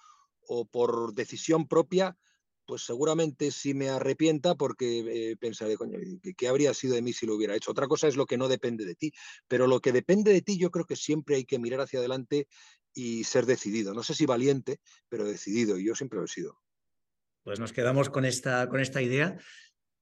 o 0.47 0.65
por 0.65 1.13
decisión 1.13 1.67
propia, 1.67 2.17
pues 2.65 2.83
seguramente 2.83 3.51
sí 3.51 3.73
me 3.73 3.89
arrepienta 3.89 4.55
porque 4.55 5.31
eh, 5.31 5.37
pensaré, 5.37 5.77
coño, 5.77 5.99
¿qué, 6.35 6.47
habría 6.47 6.73
sido 6.73 6.95
de 6.95 7.01
mí 7.01 7.13
si 7.13 7.25
lo 7.25 7.35
hubiera 7.35 7.55
hecho? 7.55 7.71
Otra 7.71 7.87
cosa 7.87 8.07
es 8.07 8.15
lo 8.15 8.25
que 8.25 8.37
no 8.37 8.47
depende 8.47 8.85
de 8.85 8.95
ti, 8.95 9.13
pero 9.47 9.67
lo 9.67 9.79
que 9.79 9.91
depende 9.91 10.33
de 10.33 10.41
ti 10.41 10.57
yo 10.57 10.71
creo 10.71 10.85
que 10.85 10.95
siempre 10.95 11.35
hay 11.35 11.45
que 11.45 11.59
mirar 11.59 11.81
hacia 11.81 11.99
adelante 11.99 12.47
y 12.93 13.23
ser 13.25 13.45
decidido. 13.45 13.93
No 13.93 14.03
sé 14.03 14.13
si 14.13 14.25
valiente, 14.25 14.79
pero 15.09 15.25
decidido, 15.25 15.77
y 15.77 15.85
yo 15.85 15.95
siempre 15.95 16.19
lo 16.19 16.25
he 16.25 16.29
sido. 16.29 16.59
Pues 17.43 17.59
nos 17.59 17.73
quedamos 17.73 18.09
con 18.09 18.25
esta, 18.25 18.67
con 18.69 18.79
esta 18.79 19.01
idea. 19.01 19.37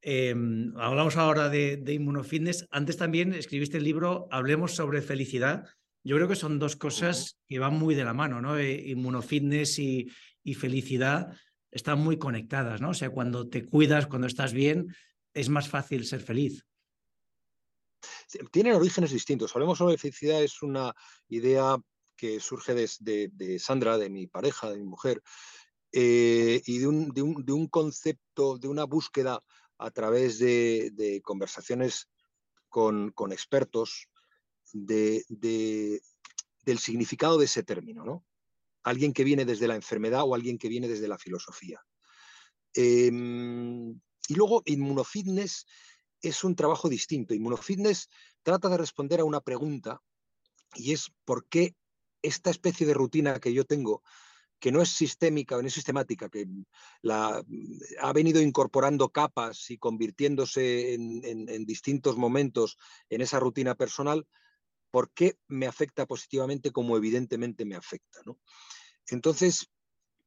Em, 0.02 0.74
hablamos 0.78 1.18
ahora 1.18 1.50
de, 1.50 1.78
de 1.78 1.94
inmunofitness. 1.94 2.68
Antes 2.72 2.98
también 2.98 3.34
escribiste 3.34 3.78
el 3.78 3.84
libro 3.84 4.28
Hablemos 4.32 4.76
sobre 4.76 5.02
felicidad. 5.02 5.66
Yo 6.04 6.16
creo 6.18 6.28
que 6.28 6.36
son 6.36 6.60
dos 6.60 6.76
cosas 6.76 7.40
que 7.48 7.60
van 7.60 7.78
muy 7.78 7.96
de 7.96 8.04
la 8.04 8.14
mano, 8.14 8.42
¿no? 8.42 8.58
Eh, 8.58 8.90
inmunofitness 8.90 9.80
y, 9.80 10.10
y 10.44 10.54
felicidad 10.54 11.34
están 11.74 12.00
muy 12.00 12.18
conectadas, 12.18 12.82
¿no? 12.82 12.92
O 12.92 12.94
sea, 12.94 13.10
cuando 13.10 13.50
te 13.50 13.66
cuidas, 13.66 14.06
cuando 14.08 14.28
estás 14.28 14.54
bien, 14.54 14.96
es 15.34 15.50
más 15.50 15.68
fácil 15.68 16.06
ser 16.06 16.22
feliz. 16.22 16.66
Tienen 18.52 18.76
orígenes 18.76 19.12
distintos. 19.12 19.56
Hablemos 19.56 19.80
sobre 19.80 19.98
felicidad, 19.98 20.44
es 20.44 20.62
una 20.62 20.94
idea 21.30 21.78
que 22.16 22.40
surge 22.40 22.76
de, 22.76 23.60
Sandra, 23.60 23.98
de 23.98 24.10
mi 24.10 24.28
pareja, 24.28 24.70
de 24.70 24.78
mi 24.78 24.86
mujer, 24.86 25.24
eh, 25.92 26.62
y 26.66 26.78
de 26.78 26.88
un, 26.88 27.12
un, 27.22 27.44
de 27.44 27.52
un, 27.52 27.68
concepto, 27.68 28.58
de 28.58 28.68
una 28.68 28.84
búsqueda 28.84 29.44
a 29.80 29.92
través 29.92 30.38
de, 30.40 31.22
conversaciones 31.24 32.08
con, 32.70 33.14
expertos 33.32 34.10
del 34.72 36.00
significado 36.78 37.40
de 37.40 37.46
ese 37.46 37.64
término, 37.64 38.06
¿no? 38.06 38.24
Alguien 38.84 39.14
que 39.14 39.24
viene 39.24 39.46
desde 39.46 39.68
la 39.68 39.76
enfermedad 39.76 40.24
o 40.24 40.36
alguien 40.36 40.58
que 40.58 40.70
viene 40.70 40.88
desde 40.88 41.08
la 41.08 41.18
filosofía. 41.18 41.82
Em, 42.74 43.92
y 44.28 44.36
luego, 44.36 44.62
inmunofitness 44.66 45.66
es 46.22 46.44
un 46.44 46.56
trabajo 46.56 46.90
distinto. 46.90 47.34
Inmunofitness 47.34 48.10
trata 48.42 48.70
de 48.70 48.78
responder 48.78 49.20
a 49.20 49.26
una 49.26 49.42
pregunta 49.42 50.02
y 50.76 50.94
es 50.94 51.12
por 51.26 51.48
qué 51.48 51.76
esta 52.22 52.50
especie 52.50 52.88
de 52.88 52.94
rutina 52.94 53.40
que 53.40 53.54
yo 53.54 53.66
tengo 53.66 54.02
que 54.64 54.72
no 54.72 54.82
es 54.82 54.92
sistémica, 54.92 55.62
no 55.62 55.68
es 55.68 55.74
sistemática, 55.74 56.30
que 56.30 56.48
la, 57.02 57.44
ha 58.00 58.14
venido 58.14 58.42
incorporando 58.42 59.10
capas 59.10 59.70
y 59.70 59.78
convirtiéndose 59.78 60.94
en, 60.94 61.66
distintos 61.66 62.16
momentos 62.16 62.78
en 63.10 63.20
esa 63.20 63.42
rutina 63.42 63.76
personal, 63.76 64.26
¿por 64.94 65.12
qué 65.12 65.40
me 65.48 65.66
afecta 65.66 66.06
positivamente 66.06 66.70
como 66.70 66.96
evidentemente 66.96 67.66
me 67.66 67.76
afecta? 67.76 68.20
Entonces, 69.08 69.68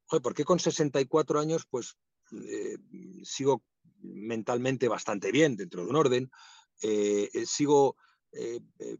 ¿por 0.08 0.34
qué 0.34 0.44
con 0.44 0.58
64 0.58 1.38
años 1.38 1.68
pues 1.70 1.96
eh, 2.32 2.76
sigo 3.22 3.62
mentalmente 4.00 4.88
bastante 4.88 5.30
bien 5.30 5.54
dentro 5.54 5.84
de 5.84 5.90
un 5.90 5.94
orden? 5.94 6.32
Eh, 6.82 7.30
eh, 7.32 7.46
sigo 7.46 7.96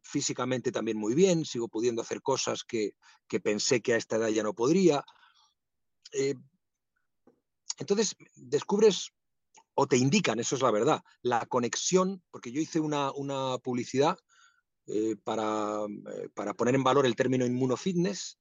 físicamente 0.03 0.73
también 0.73 0.97
muy 0.97 1.15
bien, 1.15 1.45
sigo 1.45 1.69
pudiendo 1.69 2.01
hacer 2.01 2.23
cosas 2.23 2.63
que, 2.65 2.95
que, 3.29 3.39
pensé 3.39 3.83
que 3.83 3.93
a 3.93 3.97
esta 3.99 4.17
edad 4.17 4.29
ya 4.29 4.43
no 4.43 4.55
podría. 4.55 5.05
Entonces, 7.79 8.17
descubres 8.35 9.13
o 9.75 9.87
te 9.87 9.99
indican, 9.99 10.41
eso 10.41 10.57
es 10.57 10.63
la 10.63 10.71
verdad, 10.71 11.03
la 11.21 11.45
conexión, 11.45 12.23
porque 12.31 12.51
yo 12.51 12.61
hice 12.61 12.81
una, 12.81 13.13
publicidad 13.63 14.19
eh, 14.87 15.17
para, 15.23 15.85
eh, 15.85 16.29
para, 16.35 16.55
poner 16.55 16.75
en 16.75 16.85
valor 16.85 17.07
el 17.07 17.17
término 17.17 17.45
inmunofitness 17.45 18.39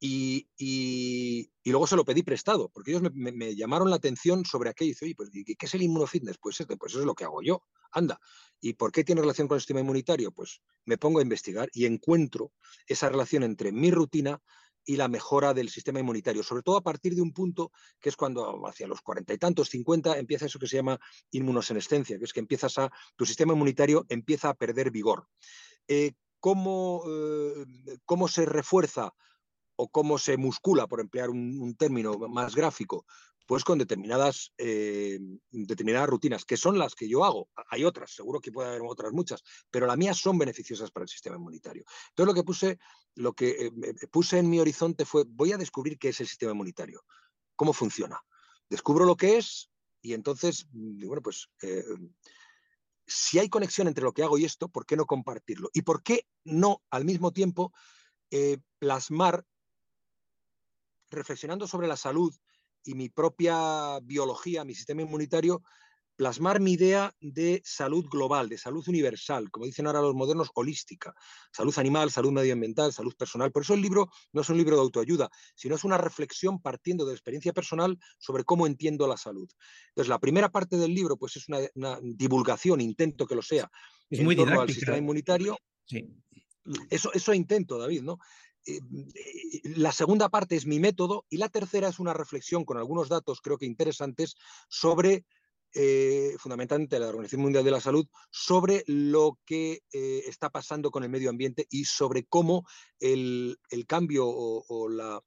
y, 0.00 0.48
y, 0.56 1.50
luego 1.64 1.86
se 1.86 1.96
lo 1.96 2.04
pedí 2.04 2.22
prestado, 2.22 2.68
porque 2.70 2.90
ellos 2.90 3.02
me, 3.14 3.54
llamaron 3.54 3.90
la 3.90 3.96
atención 3.96 4.44
sobre 4.44 4.70
aquello 4.70 4.88
y 4.88 4.92
dice, 4.94 5.14
pues, 5.14 5.30
¿qué 5.30 5.66
es 5.66 5.74
el 5.74 5.82
inmunofitness? 5.82 6.38
Pues, 6.38 6.60
este, 6.60 6.76
pues 6.76 6.92
eso 6.92 7.00
es 7.00 7.06
lo 7.06 7.14
que 7.14 7.24
hago 7.24 7.40
yo, 7.42 7.62
anda. 7.92 8.18
¿Y 8.60 8.72
por 8.72 8.90
qué 8.90 9.04
tiene 9.04 9.20
relación 9.20 9.46
con 9.46 9.56
el 9.56 9.60
sistema 9.60 9.80
inmunitario? 9.80 10.32
Pues 10.32 10.60
me 10.86 10.98
pongo 10.98 11.20
a 11.20 11.22
investigar 11.22 11.68
y 11.72 11.86
encuentro 11.86 12.52
esa 12.86 13.08
relación 13.08 13.44
entre 13.44 13.70
mi 13.70 13.90
rutina, 13.90 14.40
y 14.84 14.96
la 14.96 15.08
mejora 15.08 15.54
del 15.54 15.68
sistema 15.68 16.00
inmunitario, 16.00 16.42
sobre 16.42 16.62
todo 16.62 16.76
a 16.76 16.82
partir 16.82 17.14
de 17.14 17.22
un 17.22 17.32
punto 17.32 17.72
que 18.00 18.08
es 18.08 18.16
cuando 18.16 18.66
hacia 18.66 18.86
los 18.86 19.00
cuarenta 19.00 19.32
y 19.32 19.38
tantos, 19.38 19.68
cincuenta, 19.68 20.18
empieza 20.18 20.46
eso 20.46 20.58
que 20.58 20.66
se 20.66 20.76
llama 20.76 20.98
inmunosenescencia, 21.30 22.18
que 22.18 22.24
es 22.24 22.32
que 22.32 22.40
empiezas 22.40 22.78
a, 22.78 22.90
tu 23.16 23.24
sistema 23.24 23.52
inmunitario 23.52 24.06
empieza 24.08 24.48
a 24.48 24.54
perder 24.54 24.90
vigor. 24.90 25.26
Eh, 25.88 26.12
¿cómo, 26.40 27.02
eh, 27.06 27.66
¿Cómo 28.04 28.28
se 28.28 28.46
refuerza 28.46 29.12
o 29.76 29.88
cómo 29.88 30.18
se 30.18 30.36
muscula, 30.36 30.86
por 30.86 31.00
emplear 31.00 31.30
un, 31.30 31.74
término 31.76 32.16
más 32.28 32.54
gráfico, 32.54 33.04
pues 33.46 33.64
con 33.64 33.78
determinadas, 33.78 34.52
eh, 34.58 35.18
determinadas 35.50 36.08
rutinas, 36.08 36.44
que 36.44 36.56
son 36.56 36.78
las 36.78 36.94
que 36.94 37.08
yo 37.08 37.24
hago. 37.24 37.48
Hay 37.68 37.84
otras, 37.84 38.12
seguro 38.12 38.40
que 38.40 38.52
puede 38.52 38.68
haber 38.68 38.82
otras 38.82 39.12
muchas, 39.12 39.42
pero 39.70 39.86
las 39.86 39.96
mías 39.96 40.18
son 40.18 40.38
beneficiosas 40.38 40.90
para 40.90 41.04
el 41.04 41.08
sistema 41.08 41.36
inmunitario. 41.36 41.84
Entonces 42.10 42.26
lo 42.26 42.34
que 42.34 42.44
puse, 42.44 42.78
lo 43.16 43.32
que 43.32 43.72
puse 44.10 44.38
en 44.38 44.48
mi 44.48 44.60
horizonte 44.60 45.04
fue, 45.04 45.24
voy 45.26 45.52
a 45.52 45.58
descubrir 45.58 45.98
qué 45.98 46.10
es 46.10 46.20
el 46.20 46.28
sistema 46.28 46.52
inmunitario, 46.52 47.02
cómo 47.56 47.72
funciona. 47.72 48.20
Descubro 48.68 49.04
lo 49.04 49.16
que 49.16 49.38
es 49.38 49.70
y 50.00 50.14
entonces, 50.14 50.66
bueno, 50.72 51.22
pues 51.22 51.48
si 53.12 53.38
hay 53.38 53.48
conexión 53.48 53.88
entre 53.88 54.04
lo 54.04 54.12
que 54.12 54.22
hago 54.22 54.38
y 54.38 54.44
esto, 54.44 54.68
¿por 54.68 54.86
qué 54.86 54.96
no 54.96 55.06
compartirlo? 55.06 55.68
¿Y 55.72 55.82
por 55.82 56.02
qué 56.02 56.26
no 56.44 56.82
al 56.90 57.04
mismo 57.04 57.32
tiempo 57.32 57.72
eh, 58.30 58.58
plasmar, 58.78 59.44
reflexionando 61.10 61.68
sobre 61.68 61.88
la 61.88 61.96
salud 61.96 62.34
y 62.84 62.94
mi 62.94 63.10
propia 63.10 64.00
biología, 64.00 64.64
mi 64.64 64.74
sistema 64.74 65.02
inmunitario, 65.02 65.62
plasmar 66.16 66.60
mi 66.60 66.72
idea 66.72 67.14
de 67.20 67.62
salud 67.64 68.06
global, 68.08 68.48
de 68.48 68.58
salud 68.58 68.86
universal, 68.88 69.50
como 69.50 69.66
dicen 69.66 69.86
ahora 69.86 70.00
los 70.00 70.14
modernos, 70.14 70.50
holística, 70.54 71.14
salud 71.52 71.74
animal, 71.78 72.10
salud 72.10 72.32
medioambiental, 72.32 72.92
salud 72.92 73.14
personal. 73.16 73.50
Por 73.50 73.62
eso 73.62 73.74
el 73.74 73.82
libro 73.82 74.10
no 74.32 74.42
es 74.42 74.48
un 74.48 74.58
libro 74.58 74.76
de 74.76 74.82
autoayuda, 74.82 75.30
sino 75.54 75.74
es 75.74 75.84
una 75.84 75.98
reflexión 75.98 76.60
partiendo 76.60 77.06
de 77.06 77.12
experiencia 77.12 77.52
personal 77.52 77.98
sobre 78.18 78.44
cómo 78.44 78.66
entiendo 78.66 79.06
la 79.06 79.16
salud. 79.16 79.48
Entonces, 79.88 80.08
la 80.08 80.18
primera 80.18 80.50
parte 80.50 80.76
del 80.76 80.94
libro 80.94 81.16
pues 81.16 81.36
es 81.36 81.46
una, 81.48 81.98
divulgación, 82.02 82.80
intento 82.80 83.26
que 83.26 83.34
lo 83.34 83.42
sea, 83.42 83.70
es 84.10 84.22
muy 84.22 84.36
torno 84.36 84.60
al 84.60 84.68
sistema 84.68 84.98
inmunitario. 84.98 85.56
Sí. 85.86 86.08
Eso, 86.90 87.12
eso 87.12 87.34
intento, 87.34 87.78
David, 87.78 88.02
¿no? 88.02 88.18
Eh, 88.64 88.78
eh, 89.14 89.60
la 89.76 89.90
segunda 89.90 90.28
parte 90.28 90.54
es 90.54 90.66
mi 90.66 90.78
método 90.78 91.26
y 91.28 91.38
la 91.38 91.48
tercera 91.48 91.88
es 91.88 91.98
una 91.98 92.12
reflexión 92.12 92.64
con 92.64 92.76
algunos 92.76 93.08
datos 93.08 93.40
creo 93.40 93.58
que 93.58 93.66
interesantes 93.66 94.36
sobre 94.68 95.24
eh, 95.74 96.34
fundamentalmente 96.38 96.98
la 96.98 97.08
Organización 97.08 97.42
Mundial 97.42 97.64
de 97.64 97.70
la 97.70 97.80
Salud, 97.80 98.06
sobre 98.30 98.84
lo 98.86 99.38
que 99.44 99.82
eh, 99.92 100.22
está 100.26 100.50
pasando 100.50 100.90
con 100.90 101.02
el 101.02 101.10
medio 101.10 101.30
ambiente 101.30 101.66
y 101.70 101.84
sobre 101.84 102.24
cómo 102.24 102.66
el, 103.00 103.56
cambio 103.86 104.26
o, 104.26 104.88
la, 104.88 105.20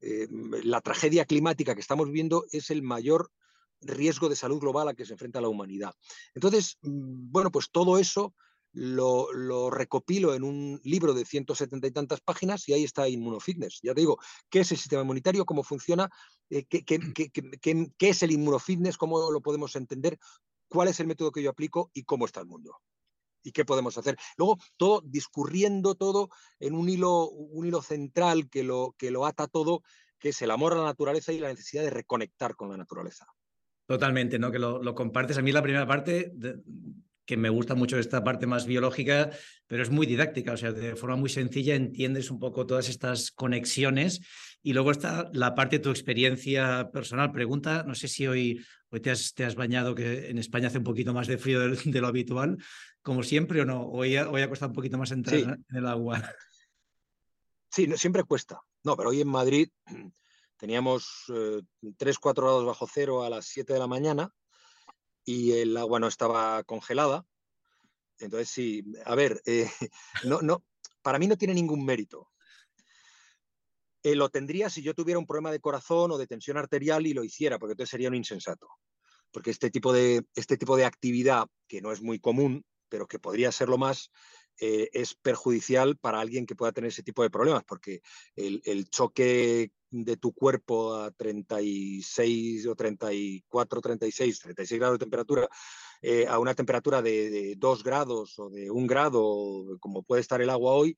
eh, 0.00 0.28
la, 0.30 0.80
tragedia 0.80 1.24
climática 1.24 1.74
que 1.74 1.80
estamos 1.80 2.06
viviendo 2.06 2.44
es 2.52 2.70
el 2.70 2.82
mayor 2.82 3.30
riesgo 3.80 4.28
de 4.28 4.36
salud 4.36 4.58
global 4.58 4.88
a 4.88 4.94
que 4.94 5.06
se 5.06 5.12
enfrenta 5.12 5.40
la 5.40 5.48
humanidad. 5.48 5.94
Entonces, 6.34 6.78
mm, 6.82 7.30
bueno, 7.30 7.50
pues 7.50 7.70
todo 7.70 7.98
eso 7.98 8.34
lo, 8.76 9.70
recopilo 9.70 10.34
en 10.34 10.44
un 10.44 10.80
libro 10.84 11.14
de 11.14 11.24
170 11.24 11.86
y 11.86 11.90
tantas 11.92 12.20
páginas 12.20 12.68
y 12.68 12.74
ahí 12.74 12.84
está 12.84 13.08
Inmunofitness. 13.08 13.80
Ya 13.82 13.94
te 13.94 14.00
digo, 14.00 14.18
¿qué 14.50 14.60
es 14.60 14.70
el 14.70 14.76
sistema 14.76 15.02
inmunitario? 15.02 15.46
¿Cómo 15.46 15.62
funciona? 15.62 16.10
Eh, 16.50 16.66
¿qué, 16.68 16.84
qué, 16.84 18.08
es 18.08 18.22
el 18.22 18.32
inmunofitness? 18.32 18.98
¿Cómo 18.98 19.30
lo 19.30 19.40
podemos 19.40 19.74
entender? 19.76 20.18
¿Cuál 20.68 20.88
es 20.88 21.00
el 21.00 21.06
método 21.06 21.32
que 21.32 21.42
yo 21.42 21.50
aplico 21.50 21.90
y 21.94 22.04
cómo 22.04 22.26
está 22.26 22.40
el 22.40 22.46
mundo? 22.46 22.76
¿Y 23.42 23.52
qué 23.52 23.64
podemos 23.64 23.96
hacer? 23.96 24.16
Luego, 24.36 24.58
todo 24.76 25.00
discurriendo 25.04 25.94
todo 25.94 26.28
en 26.60 26.74
un 26.74 26.88
hilo, 26.88 27.30
un 27.30 27.66
hilo 27.66 27.80
central 27.80 28.50
que 28.50 28.62
lo, 28.62 28.94
que 28.98 29.10
lo 29.10 29.24
ata 29.24 29.46
todo, 29.46 29.82
que 30.18 30.30
es 30.30 30.42
el 30.42 30.50
amor 30.50 30.74
a 30.74 30.76
la 30.76 30.84
naturaleza 30.84 31.32
y 31.32 31.38
la 31.38 31.48
necesidad 31.48 31.82
de 31.82 31.90
reconectar 31.90 32.56
con 32.56 32.68
la 32.68 32.76
naturaleza. 32.76 33.26
Totalmente, 33.86 34.38
¿no? 34.38 34.50
Que 34.50 34.58
lo, 34.58 34.82
lo 34.82 34.94
compartes. 34.94 35.38
A 35.38 35.42
mí 35.42 35.52
la 35.52 35.62
primera 35.62 35.86
parte 35.86 36.32
que 37.26 37.36
me 37.36 37.50
gusta 37.50 37.74
mucho 37.74 37.98
esta 37.98 38.22
parte 38.22 38.46
más 38.46 38.66
biológica, 38.66 39.30
pero 39.66 39.82
es 39.82 39.90
muy 39.90 40.06
didáctica, 40.06 40.52
o 40.52 40.56
sea, 40.56 40.72
de 40.72 40.94
forma 40.94 41.16
muy 41.16 41.28
sencilla 41.28 41.74
entiendes 41.74 42.30
un 42.30 42.38
poco 42.38 42.66
todas 42.66 42.88
estas 42.88 43.32
conexiones 43.32 44.20
y 44.62 44.72
luego 44.72 44.92
está 44.92 45.28
la 45.32 45.54
parte 45.54 45.78
de 45.78 45.82
tu 45.82 45.90
experiencia 45.90 46.88
personal. 46.92 47.32
Pregunta, 47.32 47.82
no 47.82 47.94
sé 47.94 48.06
si 48.08 48.26
hoy, 48.26 48.64
hoy 48.90 49.00
te, 49.00 49.10
has, 49.10 49.34
te 49.34 49.44
has 49.44 49.56
bañado, 49.56 49.94
que 49.94 50.30
en 50.30 50.38
España 50.38 50.68
hace 50.68 50.78
un 50.78 50.84
poquito 50.84 51.12
más 51.12 51.26
de 51.26 51.36
frío 51.36 51.60
de, 51.68 52.00
lo 52.00 52.06
habitual, 52.06 52.56
como 53.02 53.22
siempre 53.24 53.60
o 53.60 53.64
no, 53.64 53.86
hoy, 53.86 54.16
hoy 54.16 54.42
ha 54.42 54.48
costado 54.48 54.70
un 54.70 54.76
poquito 54.76 54.96
más 54.96 55.10
entrar 55.10 55.38
en 55.38 55.76
el 55.76 55.86
agua. 55.86 56.22
Sí, 57.68 57.86
siempre 57.96 58.24
cuesta. 58.24 58.60
No, 58.84 58.96
pero 58.96 59.10
hoy 59.10 59.20
en 59.20 59.28
Madrid 59.28 59.68
teníamos 60.56 61.24
eh, 61.28 61.60
3, 61.98 62.18
4 62.18 62.44
grados 62.44 62.64
bajo 62.64 62.86
cero 62.86 63.24
a 63.24 63.28
las 63.28 63.46
7 63.46 63.72
de 63.72 63.78
la 63.78 63.86
mañana 63.86 64.32
y 65.26 65.52
el 65.52 65.76
agua 65.76 66.00
no 66.00 66.06
estaba 66.06 66.62
congelada. 66.64 67.26
Entonces, 68.18 68.48
sí, 68.48 68.84
a 69.04 69.14
ver, 69.14 69.42
eh, 69.44 69.68
no, 70.24 70.40
no, 70.40 70.64
para 71.02 71.18
mí 71.18 71.26
no 71.26 71.36
tiene 71.36 71.52
ningún 71.52 71.84
mérito. 71.84 72.30
Eh, 74.02 74.14
lo 74.14 74.30
tendría 74.30 74.70
si 74.70 74.82
yo 74.82 74.94
tuviera 74.94 75.18
un 75.18 75.26
problema 75.26 75.50
de 75.50 75.60
corazón 75.60 76.12
o 76.12 76.16
de 76.18 76.28
tensión 76.28 76.56
arterial 76.56 77.06
y 77.06 77.12
lo 77.12 77.24
hiciera, 77.24 77.58
porque 77.58 77.72
entonces 77.72 77.90
sería 77.90 78.08
un 78.08 78.14
insensato. 78.14 78.68
Porque 79.32 79.50
este 79.50 79.68
tipo 79.68 79.92
de, 79.92 80.24
este 80.34 80.56
tipo 80.56 80.76
de 80.76 80.84
actividad, 80.84 81.48
que 81.66 81.82
no 81.82 81.90
es 81.90 82.00
muy 82.00 82.20
común, 82.20 82.64
pero 82.88 83.08
que 83.08 83.18
podría 83.18 83.50
serlo 83.50 83.78
más, 83.78 84.12
eh, 84.60 84.88
es 84.92 85.16
perjudicial 85.16 85.98
para 85.98 86.20
alguien 86.20 86.46
que 86.46 86.54
pueda 86.54 86.72
tener 86.72 86.88
ese 86.88 87.02
tipo 87.02 87.24
de 87.24 87.30
problemas, 87.30 87.64
porque 87.64 88.00
el, 88.36 88.62
el, 88.64 88.88
choque 88.88 89.72
de 90.04 90.16
tu 90.16 90.32
cuerpo 90.32 90.94
a 90.94 91.10
36 91.10 92.66
o 92.66 92.74
34, 92.74 93.80
36, 93.80 94.40
36 94.40 94.78
grados 94.78 94.98
de 94.98 95.04
temperatura, 95.04 95.48
eh, 96.02 96.26
a 96.28 96.38
una 96.38 96.54
temperatura 96.54 97.02
de, 97.02 97.54
2 97.56 97.84
grados 97.84 98.38
o 98.38 98.50
de 98.50 98.70
1 98.70 98.86
grado, 98.86 99.78
como 99.80 100.02
puede 100.02 100.20
estar 100.20 100.40
el 100.40 100.50
agua 100.50 100.72
hoy, 100.72 100.96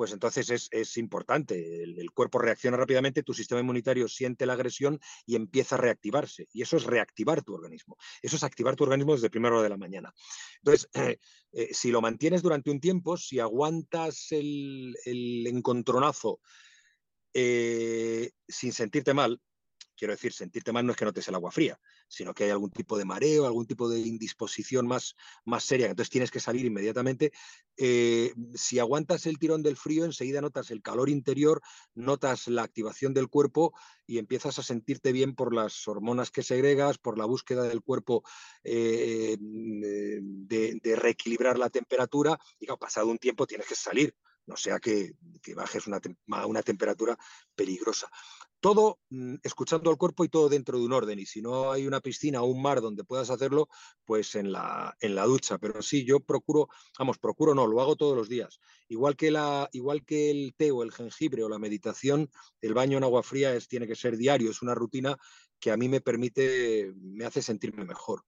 pues 0.00 0.12
entonces 0.12 0.70
es, 0.70 0.96
importante. 0.96 1.82
El, 1.82 2.10
cuerpo 2.12 2.38
reacciona 2.38 2.78
rápidamente, 2.78 3.22
tu 3.22 3.34
sistema 3.34 3.60
inmunitario 3.60 4.08
siente 4.08 4.46
la 4.46 4.54
agresión 4.54 4.98
y 5.26 5.36
empieza 5.36 5.74
a 5.74 5.78
reactivarse. 5.78 6.48
Y 6.54 6.62
eso 6.62 6.78
es 6.78 6.84
reactivar 6.84 7.42
tu 7.42 7.52
organismo. 7.52 7.98
Eso 8.22 8.36
es 8.36 8.42
activar 8.42 8.76
tu 8.76 8.84
organismo 8.84 9.12
desde 9.12 9.28
primera 9.28 9.56
hora 9.56 9.64
de 9.64 9.68
la 9.68 9.76
mañana. 9.76 10.14
Entonces, 10.62 10.88
eh, 11.52 11.68
si 11.72 11.90
lo 11.90 12.00
mantienes 12.00 12.40
durante 12.40 12.70
un 12.70 12.80
tiempo, 12.80 13.18
si 13.18 13.40
aguantas 13.40 14.32
el, 14.32 14.96
el 15.04 15.46
encontronazo 15.46 16.40
eh, 17.34 18.30
sin 18.48 18.72
sentirte 18.72 19.14
mal, 19.14 19.40
quiero 20.00 20.14
decir, 20.14 20.32
sentirte 20.32 20.72
mal 20.72 20.86
no 20.86 20.92
es 20.92 20.98
que 20.98 21.04
no 21.04 21.12
te 21.12 21.20
el 21.20 21.34
agua 21.34 21.52
fría, 21.52 21.78
sino 22.08 22.32
que 22.32 22.44
hay 22.44 22.50
algún 22.50 22.70
tipo 22.70 22.96
de 22.96 23.04
mareo, 23.04 23.44
algún 23.44 23.66
tipo 23.66 23.86
de 23.86 24.00
indisposición 24.00 24.86
más, 24.86 25.14
más 25.44 25.62
seria, 25.62 25.88
entonces 25.88 26.08
tienes 26.08 26.30
que 26.30 26.40
salir 26.40 26.64
inmediatamente. 26.64 27.32
Eh, 27.76 28.32
si 28.54 28.78
aguantas 28.78 29.26
el 29.26 29.38
tirón 29.38 29.62
del 29.62 29.76
frío, 29.76 30.06
enseguida 30.06 30.40
notas 30.40 30.70
el 30.70 30.80
calor 30.80 31.10
interior, 31.10 31.60
notas 31.94 32.48
la 32.48 32.62
activación 32.62 33.12
del 33.12 33.28
cuerpo 33.28 33.74
y 34.06 34.16
empiezas 34.16 34.58
a 34.58 34.62
sentirte 34.62 35.12
bien 35.12 35.34
por 35.34 35.54
las 35.54 35.86
hormonas 35.86 36.30
que 36.30 36.42
segregas, 36.42 36.96
por 36.96 37.18
la 37.18 37.26
búsqueda 37.26 37.64
del 37.64 37.82
cuerpo 37.82 38.22
eh, 38.64 39.36
de, 39.38 40.96
reequilibrar 40.96 41.58
la 41.58 41.68
temperatura 41.68 42.38
y 42.58 42.66
pasado 42.78 43.08
un 43.08 43.18
tiempo 43.18 43.46
tienes 43.46 43.66
que 43.66 43.74
salir 43.74 44.14
no 44.50 44.56
sea 44.56 44.80
que, 44.80 45.12
bajes 45.54 45.86
una, 45.86 46.00
una 46.46 46.62
temperatura 46.62 47.16
peligrosa. 47.54 48.10
Todo 48.58 48.98
mm, 49.08 49.36
escuchando 49.42 49.90
al 49.90 49.96
cuerpo 49.96 50.24
y 50.24 50.28
todo 50.28 50.48
dentro 50.48 50.78
de 50.78 50.84
un 50.84 50.92
orden. 50.92 51.18
Y 51.20 51.24
si 51.24 51.40
no 51.40 51.70
hay 51.70 51.86
una 51.86 52.00
piscina 52.00 52.42
o 52.42 52.46
un 52.46 52.60
mar 52.60 52.80
donde 52.80 53.04
puedas 53.04 53.30
hacerlo, 53.30 53.68
pues 54.04 54.34
en 54.34 54.52
la, 54.52 54.94
en 55.00 55.14
la 55.14 55.24
ducha. 55.24 55.58
Pero 55.58 55.80
sí, 55.82 56.04
yo 56.04 56.20
procuro, 56.20 56.68
vamos, 56.98 57.18
procuro 57.18 57.54
no, 57.54 57.66
lo 57.66 57.80
hago 57.80 57.96
todos 57.96 58.16
los 58.16 58.28
días. 58.28 58.60
Igual 58.88 59.16
que, 59.16 59.30
la, 59.30 59.68
igual 59.72 60.04
que 60.04 60.30
el 60.30 60.54
té 60.56 60.72
o 60.72 60.82
el 60.82 60.92
jengibre 60.92 61.44
o 61.44 61.48
la 61.48 61.58
meditación, 61.60 62.28
el 62.60 62.74
baño 62.74 62.98
en 62.98 63.04
agua 63.04 63.22
fría 63.22 63.54
es, 63.54 63.68
tiene 63.68 63.86
que 63.86 63.94
ser 63.94 64.16
diario, 64.16 64.50
es 64.50 64.62
una 64.62 64.74
rutina 64.74 65.16
que 65.60 65.70
a 65.70 65.76
mí 65.76 65.88
me 65.88 66.00
permite, 66.00 66.92
me 66.96 67.24
hace 67.24 67.40
sentirme 67.40 67.84
mejor 67.84 68.24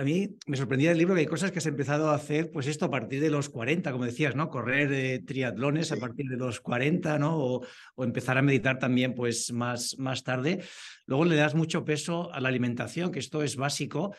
a 0.00 0.02
mí 0.02 0.38
me 0.46 0.56
sorprendía 0.56 0.92
el 0.92 0.96
libro 0.96 1.14
que 1.14 1.20
hay 1.20 1.26
cosas 1.26 1.52
que 1.52 1.58
has 1.58 1.66
empezado 1.66 2.08
a 2.08 2.14
hacer, 2.14 2.50
pues 2.50 2.66
esto 2.66 2.86
a 2.86 2.90
partir 2.90 3.20
de 3.20 3.28
los 3.28 3.50
40, 3.50 3.92
como 3.92 4.06
decías, 4.06 4.34
¿no? 4.34 4.48
Correr 4.48 4.90
eh, 4.94 5.18
triatlones 5.18 5.92
a 5.92 5.98
partir 5.98 6.26
de 6.26 6.38
los 6.38 6.62
40, 6.62 7.18
¿no? 7.18 7.36
O, 7.36 7.66
empezar 7.98 8.38
a 8.38 8.42
meditar 8.42 8.78
también, 8.78 9.14
pues 9.14 9.52
más, 9.52 9.98
más 9.98 10.24
tarde. 10.24 10.62
Luego 11.04 11.26
le 11.26 11.36
das 11.36 11.54
mucho 11.54 11.84
peso 11.84 12.32
a 12.32 12.40
la 12.40 12.48
alimentación, 12.48 13.12
que 13.12 13.18
esto 13.18 13.42
es 13.42 13.56
básico. 13.56 14.14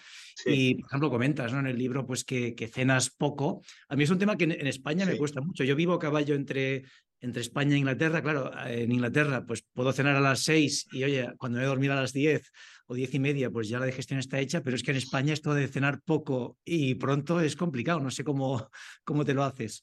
Y, 0.45 0.75
por 0.75 0.85
ejemplo, 0.85 1.09
comentas 1.09 1.51
¿no? 1.51 1.59
en 1.59 1.65
el 1.65 1.79
libro 1.79 2.05
pues 2.05 2.23
que, 2.23 2.53
que, 2.53 2.67
cenas 2.67 3.09
poco. 3.09 3.63
A 3.89 3.95
mí 3.95 4.03
es 4.03 4.09
un 4.11 4.19
tema 4.19 4.37
que 4.37 4.43
en, 4.43 4.67
España 4.67 5.07
me 5.07 5.17
cuesta 5.17 5.41
mucho. 5.41 5.63
Yo 5.63 5.75
vivo 5.75 5.93
a 5.93 5.99
caballo 5.99 6.35
entre, 6.35 6.83
entre 7.21 7.41
España 7.41 7.73
e 7.73 7.79
Inglaterra. 7.79 8.21
Claro, 8.21 8.51
en 8.67 8.91
Inglaterra 8.91 9.45
pues 9.47 9.65
puedo 9.73 9.91
cenar 9.93 10.15
a 10.15 10.21
las 10.21 10.41
6 10.41 10.89
y, 10.91 11.03
oye, 11.03 11.33
cuando 11.37 11.57
me 11.57 11.63
voy 11.63 11.69
a 11.69 11.73
dormir 11.73 11.91
a 11.91 11.95
las 11.95 12.13
10 12.13 12.51
o 12.91 12.93
diez 12.93 13.13
y 13.13 13.19
media, 13.19 13.49
pues 13.49 13.69
ya 13.69 13.79
la 13.79 13.85
digestión 13.85 14.19
está 14.19 14.37
hecha, 14.39 14.61
pero 14.61 14.75
es 14.75 14.83
que 14.83 14.91
en 14.91 14.97
España 14.97 15.31
esto 15.31 15.53
de 15.53 15.69
cenar 15.69 16.01
poco 16.01 16.57
y 16.65 16.95
pronto 16.95 17.39
es 17.39 17.55
complicado, 17.55 18.01
no 18.01 18.11
sé 18.11 18.25
cómo, 18.25 18.69
cómo 19.05 19.23
te 19.23 19.33
lo 19.33 19.45
haces. 19.45 19.81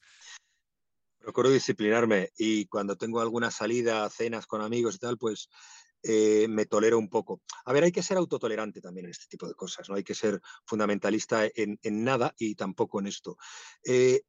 Procuro 1.18 1.50
disciplinarme 1.50 2.30
y 2.36 2.66
cuando 2.66 2.96
tengo 2.96 3.20
alguna 3.20 3.50
salida, 3.50 4.08
cenas 4.10 4.46
con 4.46 4.60
amigos 4.60 4.96
y 4.96 4.98
tal, 4.98 5.16
pues 5.16 5.48
eh, 6.02 6.46
me 6.48 6.66
tolero 6.66 6.98
un 6.98 7.08
poco. 7.08 7.40
A 7.64 7.72
ver, 7.72 7.84
hay 7.84 7.92
que 7.92 8.02
ser 8.02 8.18
autotolerante 8.18 8.82
también 8.82 9.06
en 9.06 9.12
este 9.12 9.26
tipo 9.26 9.48
de 9.48 9.54
cosas, 9.54 9.88
no 9.88 9.94
hay 9.94 10.04
que 10.04 10.14
ser 10.14 10.42
fundamentalista 10.66 11.48
en, 11.54 11.78
nada 12.04 12.34
y 12.36 12.56
tampoco 12.56 13.00
en 13.00 13.06
esto. 13.06 13.38
Eh, 13.84 14.20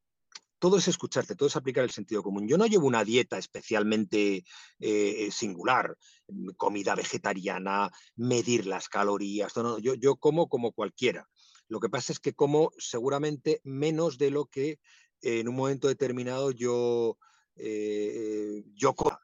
todo 0.60 0.76
es 0.76 0.86
escucharte, 0.86 1.34
todo 1.34 1.48
es 1.48 1.56
aplicar 1.56 1.82
el 1.82 1.90
sentido 1.90 2.22
común. 2.22 2.46
Yo 2.46 2.58
no 2.58 2.66
llevo 2.66 2.86
una 2.86 3.02
dieta 3.02 3.38
especialmente 3.38 4.44
eh, 4.78 5.28
singular, 5.32 5.96
mm, 6.28 6.50
comida 6.56 6.94
vegetariana, 6.94 7.90
medir 8.14 8.66
las 8.66 8.88
calorías, 8.88 9.56
no, 9.56 9.78
yo, 9.78 10.16
como 10.16 10.48
como 10.48 10.72
cualquiera. 10.72 11.26
Lo 11.66 11.80
que 11.80 11.88
pasa 11.88 12.12
es 12.12 12.20
que 12.20 12.34
como 12.34 12.70
seguramente 12.78 13.60
menos 13.64 14.18
de 14.18 14.30
lo 14.30 14.46
que 14.46 14.78
en 15.22 15.48
un 15.48 15.56
momento 15.56 15.88
determinado 15.88 16.50
yo, 16.50 17.16
eh, 17.56 18.62
yo 18.74 18.94
como. 18.94 19.18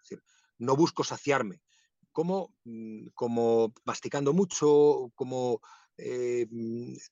no 0.59 0.75
busco 0.75 1.05
saciarme. 1.05 1.61
Como, 2.13 2.55
mm, 2.65 3.09
como 3.15 3.75
masticando 3.85 4.33
mucho, 4.33 5.13
como 5.15 5.61
eh, 5.99 6.47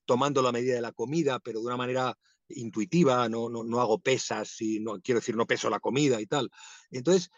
tomando 0.07 0.41
la 0.41 0.53
medida 0.53 0.75
de 0.75 0.81
la 0.81 0.93
comida, 0.93 1.41
pero 1.41 1.61
de 1.61 1.67
una 1.67 1.77
manera 1.77 2.17
intuitiva, 2.49 3.29
no, 3.29 3.49
no, 3.49 3.81
hago 3.81 3.99
pesas 3.99 4.61
y 4.61 4.81
no 4.81 5.01
quiero 5.01 5.21
decir 5.21 5.37
no 5.37 5.47
peso 5.47 5.71
la 5.71 5.81
comida 5.81 6.21
y 6.21 6.27
tal. 6.27 6.51
Entonces, 6.91 7.31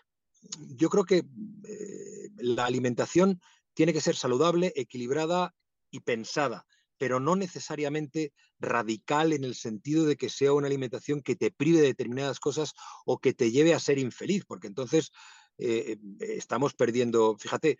yo 0.76 0.88
creo 0.88 1.04
que 1.04 1.18
eh, 1.18 2.30
la 2.38 2.66
alimentación 2.66 3.40
tiene 3.74 3.92
que 3.92 4.00
ser 4.00 4.16
saludable, 4.16 4.72
equilibrada 4.76 5.54
y 5.90 6.00
pensada, 6.00 6.66
pero 6.98 7.20
no 7.20 7.36
necesariamente 7.36 8.32
radical 8.58 9.32
en 9.32 9.44
el 9.44 9.54
sentido 9.54 10.06
de 10.06 10.16
que 10.16 10.28
sea 10.28 10.52
una 10.52 10.66
alimentación 10.66 11.20
que 11.20 11.36
te 11.36 11.50
prive 11.50 11.80
de 11.80 11.88
determinadas 11.88 12.40
cosas 12.40 12.72
o 13.04 13.18
que 13.18 13.34
te 13.34 13.50
lleve 13.50 13.74
a 13.74 13.80
ser 13.80 13.98
infeliz, 13.98 14.44
porque 14.46 14.66
entonces 14.66 15.12
eh, 15.58 15.98
estamos 16.20 16.74
perdiendo, 16.74 17.36
fíjate, 17.38 17.70
eh, 17.70 17.78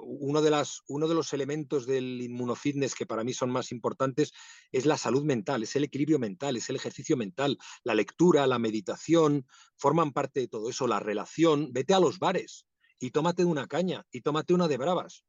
uno 0.00 0.42
de, 0.42 0.50
las, 0.50 0.82
uno 0.88 1.08
de 1.08 1.14
los 1.14 1.32
elementos 1.32 1.86
del 1.86 2.20
inmunofitness 2.20 2.94
que 2.94 3.06
para 3.06 3.24
mí 3.24 3.32
son 3.32 3.50
más 3.50 3.72
importantes 3.72 4.32
es 4.72 4.86
la 4.86 4.96
salud 4.96 5.24
mental, 5.24 5.62
es 5.62 5.76
el 5.76 5.84
equilibrio 5.84 6.18
mental, 6.18 6.56
es 6.56 6.68
el 6.70 6.76
ejercicio 6.76 7.16
mental, 7.16 7.58
la 7.84 7.94
lectura, 7.94 8.46
la 8.46 8.58
meditación, 8.58 9.46
forman 9.76 10.12
parte 10.12 10.40
de 10.40 10.48
todo 10.48 10.70
eso, 10.70 10.86
la 10.86 11.00
relación. 11.00 11.72
Vete 11.72 11.94
a 11.94 12.00
los 12.00 12.18
bares 12.18 12.66
y 12.98 13.10
tómate 13.10 13.44
una 13.44 13.66
caña 13.66 14.04
y 14.10 14.20
tómate 14.20 14.54
una 14.54 14.68
de 14.68 14.76
bravas 14.76 15.24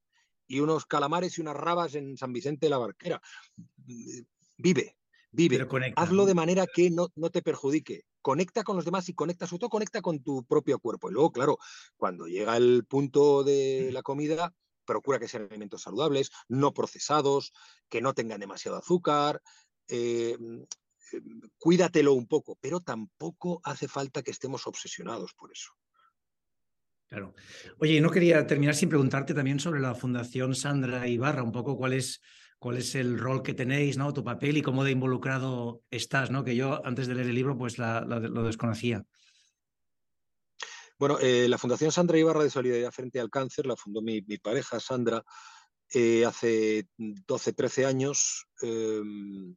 y 0.48 0.60
unos 0.60 0.86
calamares 0.86 1.38
y 1.38 1.42
unas 1.42 1.56
rabas 1.56 1.96
en 1.96 2.18
San 2.18 2.34
Vicente 2.34 2.66
de 2.66 2.72
la 2.72 2.80
Barquera. 2.80 3.22
Vive, 4.58 4.98
vive. 5.32 5.68
Hazlo 5.96 6.26
de 6.26 6.34
manera 6.34 6.66
que 6.66 6.90
no, 6.90 7.10
no 7.16 7.30
te 7.30 7.42
perjudique 7.42 8.06
conecta 8.22 8.64
con 8.64 8.76
los 8.76 8.86
demás 8.86 9.10
y 9.10 9.14
conecta, 9.14 9.48
sobre 9.48 9.60
todo 9.60 9.70
conecta 9.70 10.02
con 10.02 10.22
tu 10.24 10.44
propio 10.46 10.80
cuerpo. 10.80 11.10
Y 11.10 11.14
luego, 11.14 11.32
claro, 11.32 11.58
cuando 11.98 12.28
llega 12.28 12.58
el 12.58 12.86
punto 12.86 13.44
de 13.44 13.92
la 13.92 14.02
comida, 14.02 14.54
procura 14.86 15.20
que 15.20 15.28
sean 15.28 15.48
alimentos 15.50 15.84
saludables, 15.84 16.32
no 16.48 16.74
procesados, 16.74 17.54
que 17.90 18.02
no 18.02 18.14
tengan 18.14 18.40
demasiado 18.40 18.78
azúcar. 18.78 19.42
Eh, 19.88 20.38
cuídatelo 21.58 22.14
un 22.14 22.28
poco, 22.28 22.58
pero 22.60 22.80
tampoco 22.80 23.62
hace 23.64 23.88
falta 23.88 24.22
que 24.22 24.32
estemos 24.32 24.68
obsesionados 24.68 25.34
por 25.34 25.52
eso. 25.52 25.72
Claro. 27.08 27.34
Oye, 27.80 28.00
no 28.02 28.12
quería 28.12 28.46
terminar 28.46 28.76
sin 28.76 28.90
preguntarte 28.90 29.34
también 29.34 29.60
sobre 29.60 29.80
la 29.80 29.96
Fundación 29.96 30.54
Sandra 30.54 31.08
Ibarra, 31.08 31.42
un 31.42 31.52
poco 31.52 31.76
cuál 31.76 31.94
es 31.94 32.22
cuál 32.60 32.78
es 32.78 32.94
el 32.96 33.18
rol 33.18 33.42
que 33.42 33.54
tenéis, 33.54 33.98
¿no? 33.98 34.14
Tu 34.14 34.24
papel 34.24 34.58
y 34.58 34.62
cómo 34.62 34.84
de 34.84 34.92
involucrado 34.92 35.82
estás, 35.90 36.30
¿no? 36.30 36.44
Que 36.44 36.56
yo 36.56 36.86
antes 36.86 37.08
de 37.08 37.16
leer 37.16 37.28
el 37.28 37.36
libro 37.36 37.58
pues 37.58 37.78
lo 37.78 38.44
desconocía. 38.44 39.06
Bueno, 41.00 41.18
eh, 41.22 41.48
la 41.48 41.58
Fundación 41.58 41.94
Sandra 41.94 42.18
Ibarra 42.18 42.44
de 42.44 42.50
Solidaridad 42.50 42.92
Frente 42.92 43.22
al 43.22 43.30
Cáncer 43.30 43.66
la 43.66 43.78
fundó 43.78 44.02
mi, 44.02 44.22
pareja 44.22 44.82
Sandra 44.82 45.24
eh, 45.94 46.26
hace 46.26 46.88
12, 46.98 47.54
13 47.54 47.86
años, 47.86 48.46
em, 48.62 49.56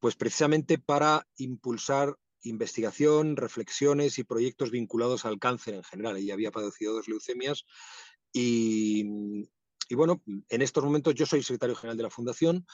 pues 0.00 0.16
precisamente 0.16 0.78
para 0.78 1.24
impulsar 1.36 2.16
investigación, 2.42 3.36
reflexiones 3.36 4.18
y 4.18 4.24
proyectos 4.24 4.72
vinculados 4.72 5.24
al 5.24 5.38
cáncer 5.38 5.74
en 5.74 5.84
general. 5.84 6.16
Ella 6.16 6.34
había 6.34 6.50
padecido 6.50 6.94
dos 6.94 7.06
leucemias 7.06 7.64
y, 8.32 9.48
y 9.92 9.94
bueno, 9.94 10.22
en 10.48 10.62
estos 10.62 10.82
momentos 10.82 11.14
yo 11.14 11.26
soy 11.26 11.42
secretario 11.42 11.76
general 11.76 11.98
de 11.98 12.04
la 12.04 12.08
Fundación. 12.08 12.66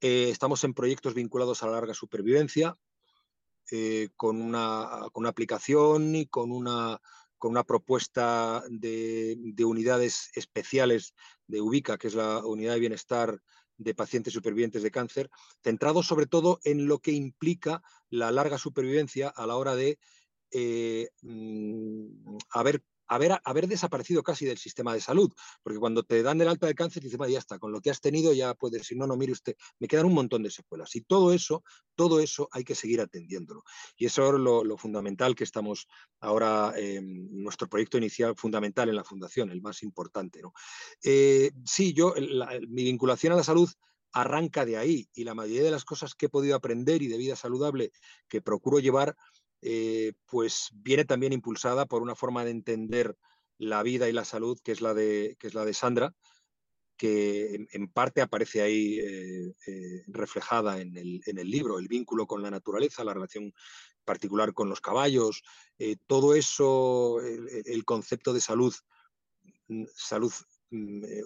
Eh, 0.00 0.30
estamos 0.30 0.64
en 0.64 0.72
proyectos 0.72 1.12
vinculados 1.12 1.62
a 1.62 1.66
la 1.66 1.72
larga 1.72 1.92
supervivencia, 1.92 2.74
eh, 3.70 4.08
con, 4.16 4.40
una, 4.40 4.88
con, 5.12 5.24
una, 5.24 5.28
aplicación 5.28 6.14
y 6.14 6.24
con 6.24 6.50
una, 6.50 7.02
con 7.36 7.50
una 7.50 7.64
propuesta 7.64 8.64
de, 8.70 9.36
unidades 9.62 10.30
especiales 10.36 11.14
de 11.48 11.60
UBICA, 11.60 11.98
que 11.98 12.08
es 12.08 12.14
la 12.14 12.38
unidad 12.38 12.72
de 12.72 12.80
bienestar 12.80 13.42
de 13.76 13.94
pacientes 13.94 14.32
supervivientes 14.32 14.82
de 14.82 14.90
cáncer, 14.90 15.28
centrados 15.62 16.06
sobre 16.06 16.24
todo 16.24 16.60
en 16.64 16.86
lo 16.86 16.98
que 16.98 17.12
implica 17.12 17.82
la 18.08 18.32
larga 18.32 18.56
supervivencia 18.56 19.28
a 19.28 19.46
la 19.46 19.56
hora 19.56 19.76
de 19.76 19.98
eh, 20.50 21.10
mm, 21.20 22.38
haber 22.52 22.82
haber, 23.06 23.68
desaparecido 23.68 24.22
casi 24.22 24.44
del 24.44 24.58
sistema 24.58 24.94
de 24.94 25.00
salud, 25.00 25.32
porque 25.62 25.78
cuando 25.78 26.02
te 26.02 26.22
dan 26.22 26.40
el 26.40 26.48
alta 26.48 26.66
de 26.66 26.74
cáncer, 26.74 27.02
dices, 27.02 27.18
ya 27.28 27.38
está, 27.38 27.58
con 27.58 27.72
lo 27.72 27.80
que 27.80 27.90
has 27.90 28.00
tenido 28.00 28.32
ya 28.32 28.54
puedes 28.54 28.80
decir, 28.80 28.96
no, 28.96 29.06
no, 29.06 29.16
mire 29.16 29.32
usted, 29.32 29.56
me 29.78 29.88
quedan 29.88 30.06
un 30.06 30.14
montón 30.14 30.42
de 30.42 30.50
secuelas. 30.50 30.94
Y 30.96 31.02
todo 31.02 31.32
eso, 31.32 31.62
todo 31.94 32.20
eso 32.20 32.48
hay 32.52 32.64
que 32.64 32.74
seguir 32.74 33.00
atendiéndolo. 33.00 33.64
Y 33.96 34.06
eso 34.06 34.34
es 34.34 34.40
lo, 34.40 34.76
fundamental 34.76 35.34
que 35.34 35.44
estamos 35.44 35.86
ahora, 36.20 36.72
en 36.76 37.42
nuestro 37.42 37.68
proyecto 37.68 37.96
inicial 37.96 38.34
fundamental 38.36 38.88
en 38.88 38.96
la 38.96 39.04
Fundación, 39.04 39.50
el 39.50 39.62
más 39.62 39.82
importante. 39.82 40.42
¿no? 40.42 40.52
Eh, 41.02 41.52
sí, 41.64 41.92
yo, 41.92 42.14
mi 42.68 42.84
vinculación 42.84 43.32
a 43.32 43.36
la 43.36 43.44
salud 43.44 43.70
arranca 44.14 44.64
de 44.64 44.76
ahí 44.76 45.08
y 45.12 45.24
la 45.24 45.34
mayoría 45.34 45.64
de 45.64 45.70
las 45.72 45.84
cosas 45.84 46.14
que 46.14 46.26
he 46.26 46.28
podido 46.28 46.54
aprender 46.54 47.02
y 47.02 47.08
de 47.08 47.18
vida 47.18 47.36
saludable 47.36 47.90
que 48.28 48.40
procuro 48.40 48.78
llevar 48.78 49.16
eh, 49.66 50.12
pues 50.26 50.68
viene 50.74 51.06
también 51.06 51.32
impulsada 51.32 51.86
por 51.86 52.02
una 52.02 52.14
forma 52.14 52.44
de 52.44 52.50
entender 52.50 53.16
la 53.56 53.82
vida 53.82 54.10
y 54.10 54.12
la 54.12 54.26
salud 54.26 54.58
que 54.62 54.72
es 54.72 54.82
la 54.82 54.92
de, 54.92 55.36
que 55.38 55.46
es 55.46 55.54
la 55.54 55.64
de 55.64 55.72
Sandra, 55.72 56.14
que 56.98 57.66
en, 57.72 57.88
parte 57.88 58.20
aparece 58.20 58.60
ahí 58.60 58.98
eh, 58.98 59.54
eh, 59.66 60.02
reflejada 60.08 60.82
en 60.82 60.94
el, 60.98 61.22
en 61.24 61.38
el, 61.38 61.50
libro, 61.50 61.78
el 61.78 61.88
vínculo 61.88 62.26
con 62.26 62.42
la 62.42 62.50
naturaleza, 62.50 63.04
la 63.04 63.14
relación 63.14 63.54
particular 64.04 64.52
con 64.52 64.68
los 64.68 64.82
caballos, 64.82 65.42
todo 66.06 66.34
eso, 66.34 67.20
el, 67.22 67.84
concepto 67.86 68.34
de 68.34 68.42
salud, 68.42 68.74
mm, 69.68 69.84
salud 69.94 70.32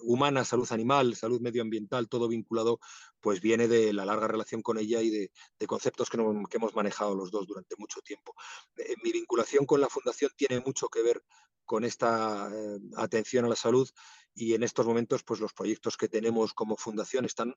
humana, 0.02 0.44
salud 0.44 0.66
animal, 0.70 1.14
salud 1.16 1.40
medioambiental, 1.40 2.08
todo 2.08 2.28
vinculado, 2.28 2.80
pues 3.20 3.40
viene 3.40 3.68
de 3.68 3.92
la 3.92 4.04
larga 4.04 4.28
relación 4.28 4.62
con 4.62 4.78
ella 4.78 5.00
y 5.02 5.11
de, 5.11 5.30
conceptos 5.66 6.11
que, 6.11 6.18
hemos 6.18 6.74
manejado 6.74 7.14
los 7.14 7.30
dos 7.30 7.46
durante 7.46 7.74
mucho 7.78 8.00
tiempo. 8.00 8.34
Eh, 8.76 8.94
mi 9.02 9.12
vinculación 9.12 9.66
con 9.66 9.80
la 9.80 9.88
Fundación 9.88 10.30
tiene 10.37 10.61
mucho 10.61 10.88
que 10.88 11.02
ver 11.02 11.22
con 11.64 11.84
esta 11.84 12.50
eh, 12.52 12.78
atención 12.96 13.44
a 13.44 13.48
la 13.48 13.56
salud 13.56 13.88
y 14.34 14.54
en 14.54 14.62
estos 14.62 14.87
momentos 14.87 15.22
pues 15.24 15.40
los 15.40 15.52
proyectos 15.52 15.96
que 15.96 16.08
tenemos 16.08 16.54
como 16.54 16.76
fundación 16.76 17.24
están 17.24 17.54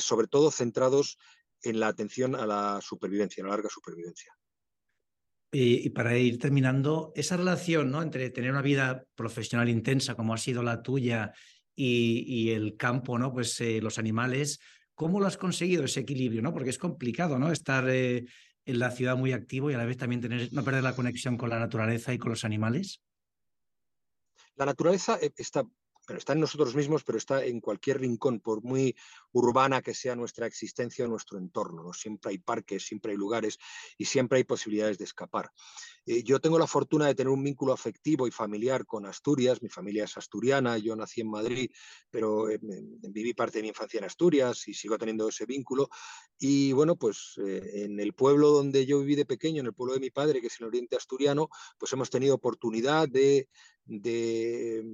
sobre 0.00 0.26
todo 0.26 0.50
centrados 0.50 1.18
en 1.62 1.80
la 1.80 1.88
atención 1.88 2.34
a 2.34 2.46
la 2.46 2.80
supervivencia, 2.82 3.42
a 3.42 3.46
la 3.46 3.52
larga 3.52 3.68
supervivencia. 3.70 4.36
Y, 5.58 5.88
para 5.88 6.18
ir 6.18 6.38
terminando, 6.38 7.12
esa 7.16 7.38
relación 7.38 7.90
¿no? 7.90 8.02
entre 8.02 8.28
tener 8.28 8.50
una 8.50 8.60
vida 8.60 9.06
profesional 9.14 9.70
intensa 9.70 10.14
como 10.14 10.34
ha 10.34 10.36
sido 10.36 10.62
la 10.62 10.82
tuya 10.82 11.32
y, 11.74 12.50
el 12.50 12.76
campo, 12.76 13.18
¿no? 13.18 13.32
pues 13.32 13.58
eh, 13.62 13.80
los 13.80 13.98
animales, 13.98 14.60
¿cómo 14.94 15.18
lo 15.18 15.26
has 15.26 15.38
conseguido 15.38 15.84
ese 15.84 16.00
equilibrio? 16.00 16.42
¿no? 16.42 16.52
Porque 16.52 16.68
es 16.68 16.76
complicado 16.76 17.38
¿no? 17.38 17.50
estar 17.50 17.88
eh, 17.88 18.26
en 18.66 18.78
la 18.78 18.90
ciudad 18.90 19.16
muy 19.16 19.32
activo 19.32 19.70
y 19.70 19.74
a 19.74 19.78
la 19.78 19.86
vez 19.86 19.96
también 19.96 20.20
tener, 20.20 20.52
no 20.52 20.62
perder 20.62 20.82
la 20.82 20.94
conexión 20.94 21.38
con 21.38 21.48
la 21.48 21.58
naturaleza 21.58 22.12
y 22.12 22.18
con 22.18 22.32
los 22.32 22.44
animales. 22.44 23.00
La 24.56 24.66
naturaleza 24.66 25.18
eh, 25.22 25.30
está 25.38 25.64
pero 26.06 26.18
está 26.18 26.32
en 26.32 26.40
nosotros 26.40 26.74
mismos, 26.74 27.04
pero 27.04 27.18
está 27.18 27.44
en 27.44 27.60
cualquier 27.60 28.00
rincón, 28.00 28.40
por 28.40 28.62
muy 28.62 28.96
urbana 29.32 29.82
que 29.82 29.92
sea 29.92 30.14
nuestra 30.14 30.46
existencia 30.46 31.04
o 31.04 31.08
nuestro 31.08 31.38
entorno. 31.38 31.92
Siempre 31.92 32.30
hay 32.30 32.38
parques, 32.38 32.86
siempre 32.86 33.12
hay 33.12 33.18
lugares 33.18 33.58
y 33.98 34.04
siempre 34.04 34.38
hay 34.38 34.44
posibilidades 34.44 34.98
de 34.98 35.04
escapar. 35.04 35.50
Eh, 36.06 36.22
yo 36.22 36.40
tengo 36.40 36.58
la 36.58 36.66
fortuna 36.66 37.06
de 37.06 37.14
tener 37.14 37.30
un 37.30 37.42
vínculo 37.42 37.72
afectivo 37.72 38.26
y 38.26 38.30
familiar 38.30 38.86
con 38.86 39.04
Asturias. 39.04 39.60
Mi 39.62 39.68
familia 39.68 40.04
es 40.04 40.16
asturiana, 40.16 40.78
yo 40.78 40.94
nací 40.94 41.20
en 41.20 41.30
Madrid, 41.30 41.70
pero 42.10 42.48
eh, 42.48 42.60
viví 42.62 43.34
parte 43.34 43.58
de 43.58 43.62
mi 43.62 43.68
infancia 43.68 43.98
en 43.98 44.04
Asturias 44.04 44.68
y 44.68 44.74
sigo 44.74 44.96
teniendo 44.96 45.28
ese 45.28 45.44
vínculo. 45.44 45.88
Y 46.38 46.72
bueno, 46.72 46.96
pues 46.96 47.34
eh, 47.44 47.84
en 47.84 47.98
el 47.98 48.12
pueblo 48.12 48.50
donde 48.50 48.86
yo 48.86 49.00
viví 49.00 49.16
de 49.16 49.26
pequeño, 49.26 49.60
en 49.60 49.66
el 49.66 49.74
pueblo 49.74 49.94
de 49.94 50.00
mi 50.00 50.10
padre, 50.10 50.40
que 50.40 50.46
es 50.46 50.60
el 50.60 50.66
oriente 50.66 50.96
asturiano, 50.96 51.48
pues 51.78 51.92
hemos 51.92 52.10
tenido 52.10 52.36
oportunidad 52.36 53.08
de 53.08 53.48
de 53.86 54.84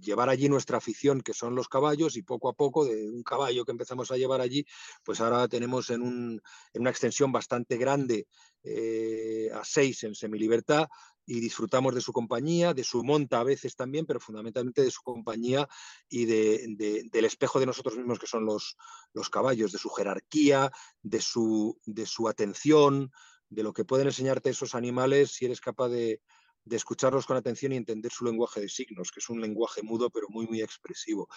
llevar 0.00 0.28
allí 0.28 0.48
nuestra 0.48 0.78
afición, 0.78 1.20
que 1.20 1.34
son 1.34 1.54
los 1.54 1.68
caballos, 1.68 2.16
y 2.16 2.22
poco 2.22 2.48
a 2.48 2.52
poco, 2.52 2.84
de 2.84 3.10
un 3.10 3.22
caballo 3.22 3.64
que 3.64 3.72
empezamos 3.72 4.10
a 4.10 4.16
llevar 4.16 4.40
allí, 4.40 4.66
pues 5.02 5.20
ahora 5.20 5.48
tenemos 5.48 5.90
en, 5.90 6.40
una 6.74 6.90
extensión 6.90 7.32
bastante 7.32 7.76
grande, 7.76 8.26
eh, 8.62 9.50
a 9.52 9.64
seis 9.64 10.04
en 10.04 10.14
semilibertad, 10.14 10.88
y 11.26 11.40
disfrutamos 11.40 11.94
de 11.94 12.00
su 12.00 12.12
compañía, 12.12 12.74
de 12.74 12.84
su 12.84 13.02
monta 13.02 13.40
a 13.40 13.44
veces 13.44 13.76
también, 13.76 14.04
pero 14.06 14.20
fundamentalmente 14.20 14.82
de 14.82 14.90
su 14.90 15.02
compañía 15.02 15.66
y 16.08 16.26
del 16.26 17.24
espejo 17.24 17.58
de 17.60 17.66
nosotros 17.66 17.96
mismos 17.96 18.18
que 18.18 18.26
son 18.26 18.44
los, 18.44 18.76
los 19.14 19.30
caballos, 19.30 19.72
de 19.72 19.78
su 19.78 19.88
jerarquía, 19.88 20.70
de 21.02 21.20
su, 21.20 21.78
de 21.86 22.04
su 22.04 22.28
atención, 22.28 23.10
de 23.48 23.62
lo 23.62 23.72
que 23.72 23.84
pueden 23.84 24.08
enseñarte 24.08 24.50
esos 24.50 24.74
animales 24.74 25.32
si 25.32 25.46
eres 25.46 25.60
capaz 25.60 25.88
de, 25.88 26.20
de 26.64 26.76
escucharlos 26.76 27.26
con 27.26 27.36
atención 27.36 27.72
y 27.72 27.76
entender 27.76 28.10
su 28.10 28.24
lenguaje 28.24 28.60
de 28.60 28.68
signos, 28.68 29.10
que 29.10 29.20
es 29.20 29.28
un 29.28 29.40
lenguaje 29.40 29.82
mudo 29.82 30.10
pero 30.10 30.28
muy, 30.28 30.46
muy 30.46 30.62
expresivo. 30.62 31.28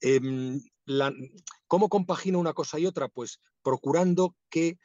Em, 0.00 0.60
¿Cómo 1.66 1.88
compagino 1.88 2.38
una 2.38 2.52
cosa 2.52 2.78
y 2.78 2.86
otra? 2.86 3.08
Pues 3.08 3.40
procurando 3.62 4.36
que... 4.50 4.78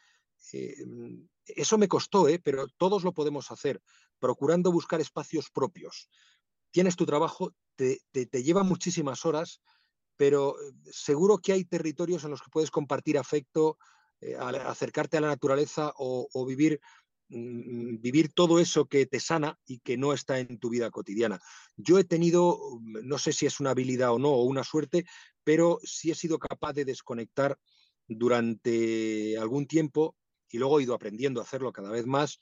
Em, 0.53 1.27
eso 1.45 1.77
me 1.77 1.87
costó, 1.87 2.27
¿eh? 2.27 2.39
pero 2.43 2.67
todos 2.77 3.05
lo 3.05 3.13
podemos 3.13 3.51
hacer, 3.51 3.81
procurando 4.19 4.69
buscar 4.69 4.99
espacios 4.99 5.49
propios. 5.49 6.09
Tienes 6.71 6.97
tu 6.97 7.05
trabajo, 7.05 7.53
te, 7.77 8.01
te 8.11 8.43
lleva 8.43 8.63
muchísimas 8.63 9.25
horas, 9.25 9.61
pero 10.17 10.59
eh, 10.61 10.73
seguro 10.91 11.37
que 11.37 11.53
hay 11.53 11.63
territorios 11.63 12.23
en 12.25 12.31
los 12.31 12.41
que 12.41 12.49
puedes 12.49 12.71
compartir 12.71 13.17
afecto, 13.17 13.77
eh, 14.19 14.35
acercarte 14.35 15.17
a 15.17 15.21
la 15.21 15.27
naturaleza 15.27 15.93
o, 15.95 16.45
vivir, 16.45 16.81
vivir 17.29 18.31
todo 18.33 18.59
eso 18.59 18.85
que 18.85 19.05
te 19.05 19.19
sana 19.19 19.59
y 19.65 19.79
que 19.79 19.97
no 19.97 20.13
está 20.13 20.39
en 20.39 20.59
tu 20.59 20.69
vida 20.69 20.89
cotidiana. 20.91 21.39
Yo 21.75 21.99
he 21.99 22.03
tenido, 22.03 22.57
mm, 22.79 23.07
no 23.07 23.17
sé 23.17 23.33
si 23.33 23.45
es 23.45 23.59
una 23.59 23.71
habilidad 23.71 24.13
o 24.13 24.19
no, 24.19 24.29
o 24.29 24.43
una 24.43 24.63
suerte, 24.63 25.05
pero 25.43 25.79
sí 25.83 26.11
he 26.11 26.15
sido 26.15 26.39
capaz 26.39 26.73
de 26.73 26.85
desconectar 26.85 27.57
durante 28.07 29.37
algún 29.37 29.67
tiempo 29.67 30.15
y 30.49 30.57
luego 30.57 30.79
he 30.79 30.83
ido 30.83 30.93
aprendiendo 30.93 31.41
a 31.41 31.43
hacerlo 31.43 31.73
cada 31.73 31.91
vez 31.91 32.05
más, 32.05 32.39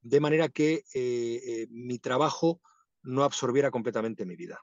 de 0.00 0.20
manera 0.20 0.48
que 0.48 0.84
eh, 0.92 1.66
mi 1.70 1.98
trabajo 1.98 2.60
no 3.02 3.22
absorbiera 3.22 3.70
completamente 3.70 4.26
mi 4.26 4.34
vida 4.34 4.60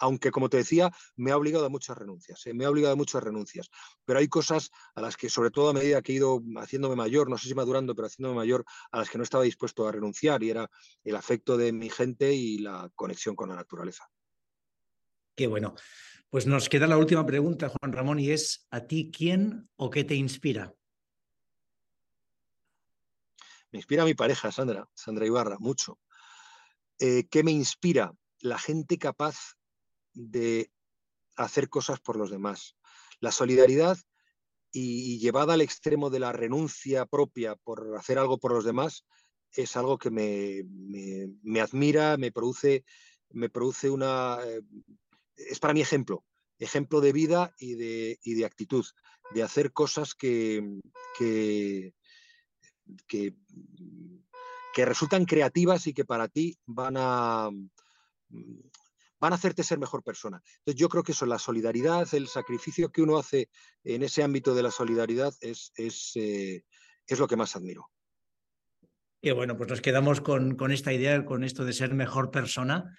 aunque 0.00 0.30
como 0.30 0.48
te 0.48 0.56
decía, 0.56 0.90
me 1.16 1.30
ha 1.30 1.36
obligado 1.36 1.66
a 1.66 1.68
muchas 1.68 1.96
renuncias, 1.96 2.44
¿eh? 2.46 2.54
me 2.54 2.64
ha 2.64 2.70
obligado 2.70 2.94
a 2.94 2.96
muchas 2.96 3.22
renuncias, 3.22 3.70
pero 4.04 4.18
hay 4.18 4.28
cosas 4.28 4.70
a 4.94 5.00
las 5.00 5.16
que, 5.16 5.28
sobre 5.28 5.50
todo 5.50 5.68
a 5.68 5.72
medida 5.72 6.02
que 6.02 6.12
he 6.12 6.16
ido 6.16 6.42
haciéndome 6.56 6.96
mayor, 6.96 7.30
no 7.30 7.38
sé 7.38 7.48
si 7.48 7.54
madurando, 7.54 7.94
pero 7.94 8.06
haciéndome 8.06 8.36
mayor, 8.36 8.64
a 8.90 8.98
las 8.98 9.10
que 9.10 9.18
no 9.18 9.24
estaba 9.24 9.44
dispuesto 9.44 9.86
a 9.86 9.92
renunciar, 9.92 10.42
y 10.42 10.50
era 10.50 10.68
el 11.04 11.14
afecto 11.14 11.56
de 11.56 11.72
mi 11.72 11.90
gente 11.90 12.32
y 12.32 12.58
la 12.58 12.90
conexión 12.94 13.36
con 13.36 13.50
la 13.50 13.56
naturaleza. 13.56 14.08
Qué 15.36 15.46
bueno. 15.46 15.74
Pues 16.30 16.46
nos 16.46 16.68
queda 16.68 16.86
la 16.86 16.96
última 16.96 17.26
pregunta, 17.26 17.68
Juan 17.68 17.92
Ramón, 17.92 18.18
y 18.20 18.30
es, 18.30 18.66
¿a 18.70 18.86
ti 18.86 19.10
quién 19.14 19.68
o 19.76 19.90
qué 19.90 20.04
te 20.04 20.14
inspira? 20.14 20.74
Me 23.72 23.78
inspira 23.78 24.04
mi 24.04 24.14
pareja, 24.14 24.50
Sandra, 24.50 24.88
Sandra 24.94 25.26
Ibarra, 25.26 25.56
mucho. 25.58 25.98
Eh, 26.98 27.26
¿Qué 27.28 27.42
me 27.42 27.50
inspira? 27.50 28.12
La 28.40 28.58
gente 28.58 28.98
capaz 28.98 29.56
de 30.14 30.70
hacer 31.36 31.68
cosas 31.68 32.00
por 32.00 32.16
los 32.16 32.30
demás. 32.30 32.76
La 33.20 33.32
solidaridad 33.32 33.98
y, 34.72 35.18
llevada 35.18 35.54
al 35.54 35.60
extremo 35.60 36.10
de 36.10 36.20
la 36.20 36.32
renuncia 36.32 37.06
propia 37.06 37.56
por 37.56 37.96
hacer 37.96 38.18
algo 38.18 38.38
por 38.38 38.52
los 38.52 38.64
demás 38.64 39.04
es 39.52 39.76
algo 39.76 39.98
que 39.98 40.10
me, 40.10 41.60
admira, 41.60 42.16
me 42.16 42.30
produce, 42.30 42.84
me 43.30 43.48
produce 43.48 43.90
una... 43.90 44.38
Eh, 44.46 44.62
es 45.36 45.58
para 45.58 45.74
mí 45.74 45.80
ejemplo, 45.80 46.24
ejemplo 46.58 47.00
de 47.00 47.12
vida 47.12 47.54
y 47.58 47.74
de, 47.74 48.18
de 48.22 48.44
actitud, 48.44 48.84
de 49.32 49.42
hacer 49.42 49.72
cosas 49.72 50.14
que, 50.14 50.62
que, 51.18 51.94
que, 53.08 53.34
que 54.72 54.84
resultan 54.84 55.24
creativas 55.24 55.86
y 55.86 55.94
que 55.94 56.04
para 56.04 56.28
ti 56.28 56.56
van 56.66 56.94
a 56.96 57.50
van 59.20 59.32
a 59.32 59.36
hacerte 59.36 59.62
ser 59.62 59.78
mejor 59.78 60.02
persona. 60.02 60.42
Entonces 60.58 60.80
yo 60.80 60.88
creo 60.88 61.02
que 61.02 61.12
eso, 61.12 61.26
la 61.26 61.38
solidaridad, 61.38 62.08
el 62.14 62.26
sacrificio 62.26 62.90
que 62.90 63.02
uno 63.02 63.18
hace 63.18 63.48
en 63.84 64.02
ese 64.02 64.22
ámbito 64.22 64.54
de 64.54 64.62
la 64.62 64.70
solidaridad 64.70 65.34
es, 65.40 65.72
es, 65.76 66.12
eh, 66.16 66.64
es 67.06 67.18
lo 67.18 67.28
que 67.28 67.36
más 67.36 67.54
admiro. 67.54 67.90
Y 69.22 69.30
bueno, 69.32 69.56
pues 69.56 69.68
nos 69.68 69.82
quedamos 69.82 70.22
con, 70.22 70.56
con, 70.56 70.72
esta 70.72 70.92
idea, 70.92 71.24
con 71.26 71.44
esto 71.44 71.64
de 71.64 71.74
ser 71.74 71.92
mejor 71.92 72.30
persona. 72.30 72.96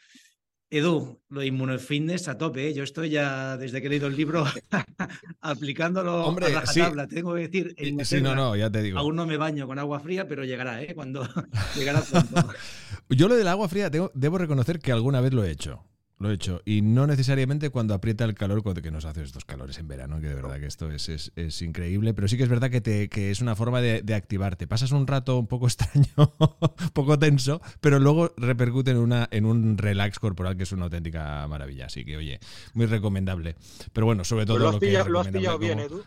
Edu, 0.70 1.22
lo 1.28 1.42
de 1.42 1.48
inmunofitness 1.48 2.30
a 2.30 2.38
tope, 2.38 2.70
¿eh? 2.70 2.74
yo 2.74 2.84
estoy 2.84 3.10
ya 3.10 3.58
desde 3.58 3.82
que 3.82 3.88
he 3.88 3.90
leído 3.90 4.08
el 4.08 4.16
libro 4.16 4.46
aplicándolo 5.42 6.24
Hombre, 6.24 6.56
a 6.56 6.64
tabla. 6.64 7.08
Tengo 7.08 7.34
que 7.34 7.50
decir, 7.50 7.76
sí, 8.06 8.22
no, 8.22 8.36
no, 8.36 8.56
ya 8.56 8.70
te 8.70 8.82
digo. 8.82 8.98
Aún 8.98 9.18
no 9.18 9.26
me 9.26 9.36
baño 9.36 9.68
con 9.68 9.80
agua 9.80 10.00
fría, 10.00 10.30
pero 10.30 10.46
llegará, 10.46 10.82
¿eh? 10.82 10.96
Cuando 10.96 11.28
llegará 11.76 12.02
pronto. 12.02 12.54
yo 13.10 13.28
lo 13.28 13.36
del 13.36 13.50
agua 13.50 13.68
fría 13.68 13.90
debo 13.90 14.38
reconocer 14.38 14.80
que 14.80 14.94
alguna 14.94 15.20
vez 15.20 15.34
lo 15.34 15.44
he 15.44 15.52
hecho. 15.52 15.84
Lo 16.22 16.30
he 16.30 16.36
hecho. 16.36 16.62
Y 16.66 16.84
no 16.84 17.08
necesariamente 17.08 17.72
cuando 17.72 17.96
aprieta 17.96 18.26
el 18.26 18.36
calor, 18.36 18.62
cuando 18.62 18.84
que 18.84 18.92
nos 18.92 19.06
hace 19.06 19.24
estos 19.24 19.44
calores 19.44 19.80
en 19.80 19.88
verano, 19.88 20.22
que 20.22 20.28
de 20.28 20.36
verdad 20.36 20.60
que 20.60 20.68
esto 20.68 20.92
es, 20.92 21.10
es, 21.10 21.62
increíble. 21.64 22.14
Pero 22.14 22.28
sí 22.28 22.38
que 22.38 22.44
es 22.44 22.50
verdad 22.50 22.70
que, 22.70 22.80
te, 22.80 23.10
que 23.10 23.32
es 23.32 23.42
una 23.42 23.56
forma 23.56 23.82
de, 23.82 24.14
activarte. 24.14 24.68
Pasas 24.68 24.92
un 24.92 25.08
rato 25.08 25.40
un 25.40 25.48
poco 25.48 25.66
extraño, 25.68 26.08
un 26.18 26.90
poco 26.94 27.18
tenso, 27.18 27.60
pero 27.80 27.98
luego 27.98 28.36
repercute 28.38 28.92
en, 28.92 28.98
una, 28.98 29.28
en 29.32 29.46
un 29.46 29.80
relax 29.80 30.20
corporal 30.20 30.56
que 30.56 30.64
es 30.64 30.72
una 30.72 30.84
auténtica 30.84 31.48
maravilla. 31.48 31.88
Así 31.88 32.06
que, 32.06 32.18
oye, 32.18 32.40
muy 32.76 32.86
recomendable. 32.86 33.56
Pero 33.92 34.06
bueno, 34.06 34.24
sobre 34.24 34.46
todo 34.46 34.60
lo, 34.60 34.74
lo, 34.74 34.80
que. 34.80 34.92
lo 34.92 35.22
has 35.22 35.28
pillado 35.30 35.58
bien, 35.58 35.80
Edu. 35.80 36.04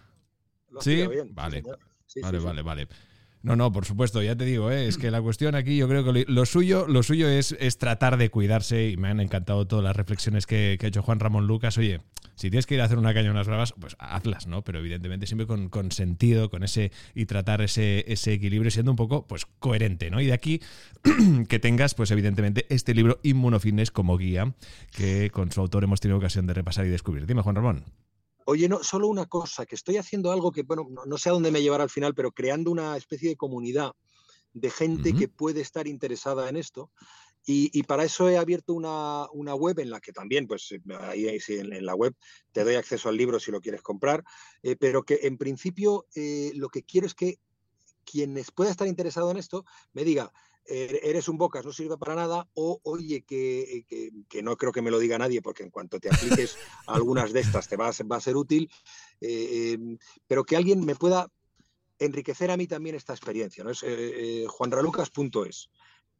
sí, 0.79 1.05
vale. 1.33 1.65
vale, 2.23 2.39
vale, 2.39 2.63
vale. 2.63 2.89
No, 3.45 3.57
no, 3.57 3.71
por 3.71 3.85
supuesto, 3.85 4.23
ya 4.23 4.35
te 4.35 4.47
digo, 4.47 4.71
¿eh? 4.71 4.89
es 4.89 4.97
que 4.97 5.11
la 5.11 5.21
cuestión 5.21 5.55
aquí 5.55 5.77
yo 5.77 5.87
creo 5.87 6.03
que 6.03 6.25
lo 6.27 6.47
suyo, 6.47 6.87
lo 6.89 7.03
suyo 7.03 7.29
es, 7.29 7.55
tratar 7.77 8.17
de 8.17 8.31
cuidarse 8.31 8.89
y 8.89 8.97
me 8.97 9.09
han 9.09 9.21
encantado 9.21 9.67
todas 9.67 9.85
las 9.85 9.95
reflexiones 9.95 10.47
que, 10.47 10.79
ha 10.83 10.87
hecho 10.87 11.03
Juan 11.03 11.21
Ramón 11.21 11.47
Lucas. 11.47 11.77
Oye, 11.77 12.01
si 12.37 12.49
tienes 12.49 12.65
que 12.65 12.77
ir 12.77 12.81
a 12.81 12.85
hacer 12.85 12.97
una 12.97 13.13
caña 13.13 13.31
unas 13.31 13.47
bravas, 13.47 13.75
pues 13.79 13.97
hazlas, 13.99 14.47
¿no? 14.47 14.65
Pero 14.65 14.79
evidentemente 14.79 15.27
siempre 15.27 15.47
con, 15.47 15.69
con, 15.69 15.93
sentido, 15.93 16.49
con 16.49 16.65
ese 16.65 16.91
y 17.15 17.27
tratar 17.27 17.61
ese, 17.61 18.11
ese 18.11 18.33
equilibrio 18.33 18.71
siendo 18.71 18.93
un 18.93 18.97
poco 18.97 19.27
pues 19.27 19.45
coherente, 19.59 20.11
¿no? 20.11 20.23
Y 20.23 20.27
de 20.27 20.33
aquí 20.33 20.63
que 21.51 21.59
tengas, 21.59 21.95
pues 21.95 22.11
evidentemente, 22.13 22.65
este 22.71 22.95
libro 22.95 23.21
Inmunofitness 23.25 23.91
como 23.91 24.17
guía 24.17 24.55
que 24.91 25.29
con 25.29 25.53
su 25.53 25.61
autor 25.61 25.85
hemos 25.85 26.01
tenido 26.01 26.17
ocasión 26.17 26.47
de 26.47 26.55
repasar 26.55 26.87
y 26.87 26.89
descubrir. 26.89 27.27
Dime, 27.27 27.43
Juan 27.43 27.57
Ramón. 27.57 27.85
Oye, 28.47 28.69
no, 28.69 28.83
solo 28.83 29.09
una 29.09 29.27
cosa, 29.27 29.65
que 29.65 29.75
estoy 29.75 29.97
haciendo 29.97 30.31
algo 30.31 30.53
que, 30.53 30.63
bueno, 30.63 30.89
no, 31.07 31.19
sé 31.19 31.31
a 31.31 31.33
dónde 31.33 31.51
me 31.51 31.63
llevará 31.63 31.85
al 31.85 31.91
final, 31.91 32.15
pero 32.15 32.33
creando 32.33 32.71
una 32.71 32.97
especie 32.97 33.29
de 33.31 33.37
comunidad 33.37 33.93
de 34.53 34.71
gente 34.71 35.15
que 35.15 35.29
puede 35.29 35.61
estar 35.61 35.89
interesada 35.89 36.49
en 36.49 36.57
esto. 36.57 36.91
Y, 37.47 37.83
para 37.83 38.05
eso 38.05 38.29
he 38.31 38.39
abierto 38.39 38.73
una, 38.73 39.55
web 39.55 39.79
en 39.79 39.91
la 39.91 40.01
que 40.01 40.13
también, 40.13 40.47
pues 40.47 40.73
eh, 40.73 40.81
ahí 40.99 41.29
en, 41.49 41.85
la 41.85 41.95
web 41.95 42.15
te 42.53 42.65
doy 42.65 42.77
acceso 42.77 43.09
al 43.09 43.17
libro 43.17 43.39
si 43.39 43.51
lo 43.51 43.61
quieres 43.61 43.83
comprar, 43.83 44.25
eh, 44.63 44.77
pero 44.77 45.03
que 45.03 45.21
en 45.23 45.37
principio 45.37 46.07
eh, 46.15 46.53
lo 46.55 46.71
que 46.71 46.85
quiero 46.85 47.07
es 47.07 47.15
que 47.15 47.39
quienes 48.05 48.51
pueda 48.51 48.71
estar 48.71 48.87
interesado 48.87 49.31
en 49.31 49.37
esto 49.37 49.65
me 49.93 50.05
diga, 50.05 50.33
eres 50.67 51.29
un 51.29 51.37
bocas, 51.37 51.65
no 51.65 51.73
sirve 51.73 51.99
para 51.99 52.15
nada, 52.15 52.49
o 52.55 52.81
oye, 52.85 53.23
que, 53.23 53.85
que, 54.29 54.43
no 54.43 54.57
creo 54.57 54.73
que 54.73 54.83
me 54.83 54.91
lo 54.91 54.99
diga 54.99 55.19
nadie, 55.19 55.43
porque 55.43 55.63
en 55.63 55.71
cuanto 55.71 56.01
te 56.01 56.09
apliques 56.09 56.57
algunas 56.87 57.33
de 57.33 57.41
estas 57.41 57.69
te 57.69 57.77
va 57.77 57.89
a, 57.89 57.93
va 58.11 58.17
a 58.17 58.21
ser 58.21 58.37
útil, 58.37 58.71
eh, 59.21 59.73
em, 59.73 59.99
pero 60.27 60.45
que 60.45 60.57
alguien 60.57 60.85
me 60.85 60.95
pueda 60.95 61.31
enriquecer 61.99 62.51
a 62.51 62.57
mí 62.57 62.67
también 62.67 62.95
esta 62.95 63.13
experiencia. 63.13 63.65
¿no? 63.65 63.71
Es 63.71 63.83
eh, 63.83 63.87
eh, 63.89 64.47
juanralucas.es. 64.49 65.71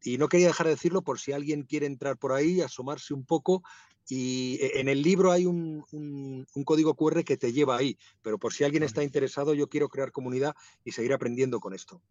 Y 0.03 0.17
no 0.17 0.27
quería 0.27 0.47
dejar 0.47 0.67
de 0.67 0.73
decirlo 0.73 1.01
por 1.01 1.19
si 1.19 1.31
alguien 1.31 1.63
quiere 1.63 1.87
entrar 1.87 2.17
por 2.17 2.31
ahí, 2.31 2.61
asomarse 2.61 3.13
un 3.13 3.25
poco. 3.25 3.63
Y 4.07 4.59
en 4.61 4.87
el 4.87 5.01
libro 5.01 5.31
hay 5.31 5.47
un, 5.47 5.83
un, 5.91 6.45
un 6.53 6.63
código 6.63 6.93
QR 6.93 7.23
que 7.23 7.37
te 7.37 7.51
lleva 7.51 7.77
ahí, 7.77 7.97
pero 8.21 8.37
por 8.37 8.53
si 8.53 8.63
alguien 8.63 8.83
está 8.83 9.03
interesado, 9.03 9.55
yo 9.55 9.67
quiero 9.67 9.89
crear 9.89 10.11
comunidad 10.11 10.55
y 10.83 10.91
seguir 10.91 11.11
aprendiendo 11.11 11.59
con 11.59 11.73
esto. 11.73 12.03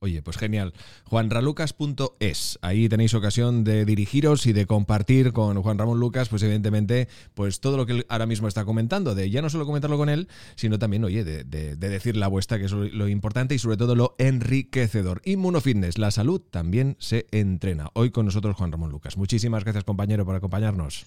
Oye, 0.00 0.22
pues 0.22 0.36
genial. 0.36 0.74
juanralucas.es. 1.06 2.58
Ahí 2.62 2.88
tenéis 2.88 3.14
ocasión 3.14 3.64
de 3.64 3.84
dirigiros 3.84 4.46
y 4.46 4.52
de 4.52 4.64
compartir 4.64 5.32
con 5.32 5.60
Juan 5.60 5.76
Ramón 5.76 5.98
Lucas, 5.98 6.28
pues 6.28 6.40
evidentemente, 6.44 7.08
pues 7.34 7.58
todo 7.58 7.76
lo 7.76 7.84
que 7.84 8.06
ahora 8.08 8.26
mismo 8.26 8.46
está 8.46 8.64
comentando, 8.64 9.16
de 9.16 9.28
ya 9.28 9.42
no 9.42 9.50
solo 9.50 9.66
comentarlo 9.66 9.96
con 9.96 10.08
él, 10.08 10.28
sino 10.54 10.78
también, 10.78 11.02
oye, 11.02 11.24
de, 11.24 11.44
decir 11.76 12.16
la 12.16 12.28
vuestra, 12.28 12.58
que 12.58 12.66
es 12.66 12.72
lo, 12.72 13.08
importante 13.08 13.56
y 13.56 13.58
sobre 13.58 13.76
todo 13.76 13.96
lo 13.96 14.14
enriquecedor. 14.18 15.20
Inmunofitness, 15.24 15.98
la 15.98 16.12
salud 16.12 16.40
también 16.42 16.96
se 17.00 17.26
entrena. 17.32 17.90
Hoy 17.94 18.12
con 18.12 18.26
nosotros 18.26 18.54
Juan 18.56 18.70
Ramón 18.70 18.92
Lucas. 18.92 19.16
Muchísimas 19.16 19.64
gracias, 19.64 19.82
compañero, 19.82 20.24
por 20.24 20.36
acompañarnos. 20.36 21.06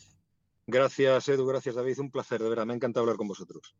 Gracias, 0.68 1.30
Edu. 1.30 1.46
Gracias, 1.46 1.76
David. 1.76 1.98
Un 2.00 2.12
placer, 2.12 2.44
de 2.44 2.50
verdad. 2.50 2.66
Me 2.66 2.74
ha 2.74 2.76
encantado 2.76 3.04
hablar 3.04 3.16
con 3.16 3.30
vosotros. 3.30 3.74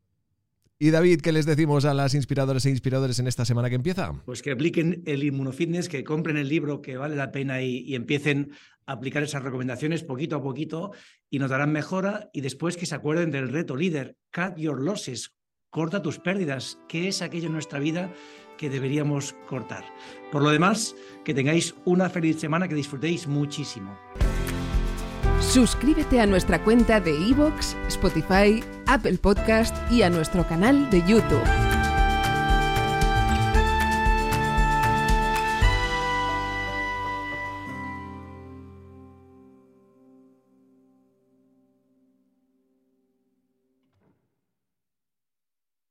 Y 0.82 0.90
David, 0.90 1.20
¿qué 1.20 1.30
les 1.30 1.46
decimos 1.46 1.84
a 1.84 1.94
las 1.94 2.12
inspiradoras 2.12 2.66
e 2.66 2.70
inspiradores 2.70 3.20
en 3.20 3.28
esta 3.28 3.44
semana 3.44 3.68
que 3.68 3.76
empieza? 3.76 4.20
Pues 4.24 4.42
que 4.42 4.50
apliquen 4.50 5.04
el 5.06 5.22
inmunofitness, 5.22 5.88
que 5.88 6.02
compren 6.02 6.36
el 6.36 6.48
libro 6.48 6.82
que 6.82 6.96
vale 6.96 7.14
la 7.14 7.30
pena 7.30 7.62
y, 7.62 7.94
empiecen 7.94 8.50
a 8.84 8.94
aplicar 8.94 9.22
esas 9.22 9.44
recomendaciones 9.44 10.02
poquito 10.02 10.34
a 10.34 10.42
poquito 10.42 10.90
y 11.30 11.38
notarán 11.38 11.70
mejora 11.70 12.30
y 12.32 12.40
después 12.40 12.76
que 12.76 12.86
se 12.86 12.96
acuerden 12.96 13.30
del 13.30 13.50
reto 13.50 13.76
líder, 13.76 14.16
cut 14.34 14.56
your 14.56 14.82
losses, 14.82 15.36
corta 15.70 16.02
tus 16.02 16.18
pérdidas, 16.18 16.80
que 16.88 17.06
es 17.06 17.22
aquello 17.22 17.46
en 17.46 17.52
nuestra 17.52 17.78
vida 17.78 18.12
que 18.58 18.68
deberíamos 18.68 19.36
cortar. 19.46 19.84
Por 20.32 20.42
lo 20.42 20.50
demás, 20.50 20.96
que 21.24 21.32
tengáis 21.32 21.76
una 21.84 22.10
feliz 22.10 22.40
semana, 22.40 22.66
que 22.66 22.74
disfrutéis 22.74 23.28
muchísimo. 23.28 23.96
Suscríbete 25.50 26.20
a 26.20 26.26
nuestra 26.26 26.62
cuenta 26.62 27.00
de 27.00 27.14
iVoox, 27.14 27.74
Spotify, 27.88 28.64
Apple 28.86 29.18
Podcast 29.18 29.76
y 29.90 30.02
a 30.02 30.08
nuestro 30.08 30.46
canal 30.46 30.88
de 30.90 31.02
YouTube. 31.06 31.61